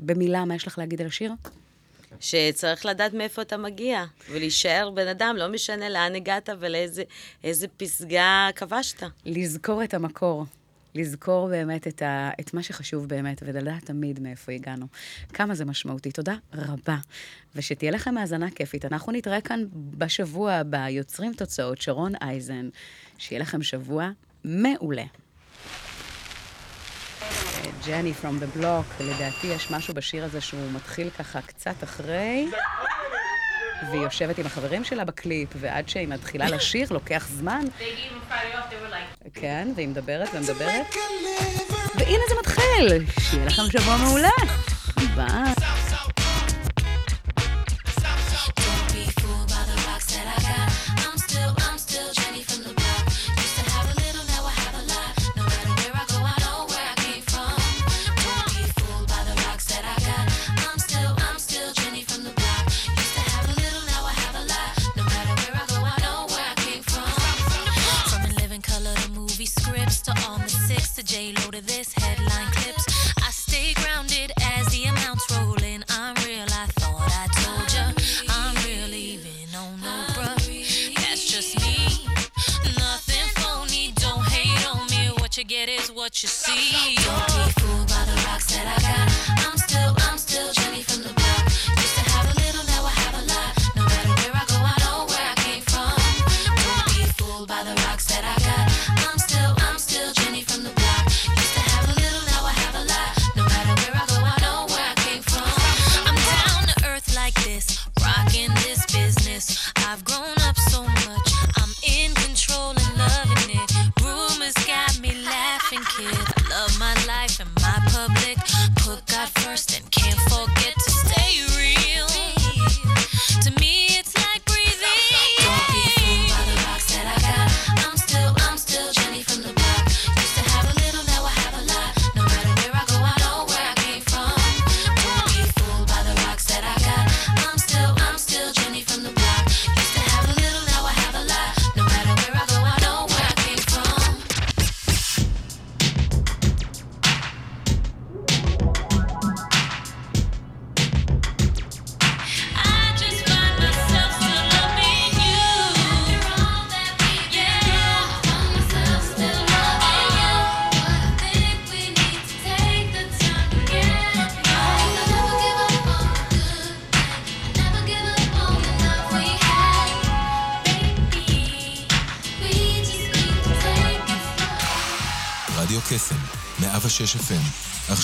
[0.00, 1.32] במילה, מה יש לך להגיד על השיר?
[2.20, 7.02] שצריך לדעת מאיפה אתה מגיע, ולהישאר בן אדם, לא משנה לאן הגעת ולאיזה
[7.44, 9.02] איזה פסגה כבשת.
[9.24, 10.44] לזכור את המקור.
[10.98, 14.86] לזכור באמת את, ה, את מה שחשוב באמת, ולדעת תמיד מאיפה הגענו.
[15.32, 16.12] כמה זה משמעותי.
[16.12, 16.96] תודה רבה.
[17.54, 18.84] ושתהיה לכם האזנה כיפית.
[18.84, 22.68] אנחנו נתראה כאן בשבוע הבא, יוצרים תוצאות, שרון אייזן.
[23.18, 24.10] שיהיה לכם שבוע
[24.44, 25.04] מעולה.
[27.86, 32.48] ג'ני from the block, לדעתי יש משהו בשיר הזה שהוא מתחיל ככה קצת אחרי,
[33.90, 37.64] והיא יושבת עם החברים שלה בקליפ, ועד שהיא מתחילה לשיר לוקח זמן.
[39.34, 40.86] כן, והיא מדברת ומדברת.
[41.94, 43.06] והנה זה מתחיל!
[43.20, 44.28] שיהיה לכם שבוע מעולה!
[45.14, 45.57] ביי.
[86.08, 87.27] What you see.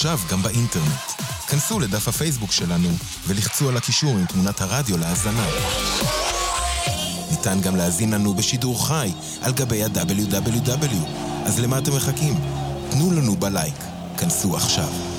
[0.04, 1.22] עכשיו גם באינטרנט.
[1.48, 2.88] כנסו לדף הפייסבוק שלנו
[3.26, 5.46] ולחצו על הקישור עם תמונת הרדיו להאזנה.
[7.30, 11.06] ניתן גם להזין לנו בשידור חי על גבי ה-WW.
[11.44, 12.34] אז למה אתם מחכים?
[12.90, 13.74] תנו לנו בלייק.
[14.18, 15.13] כנסו עכשיו.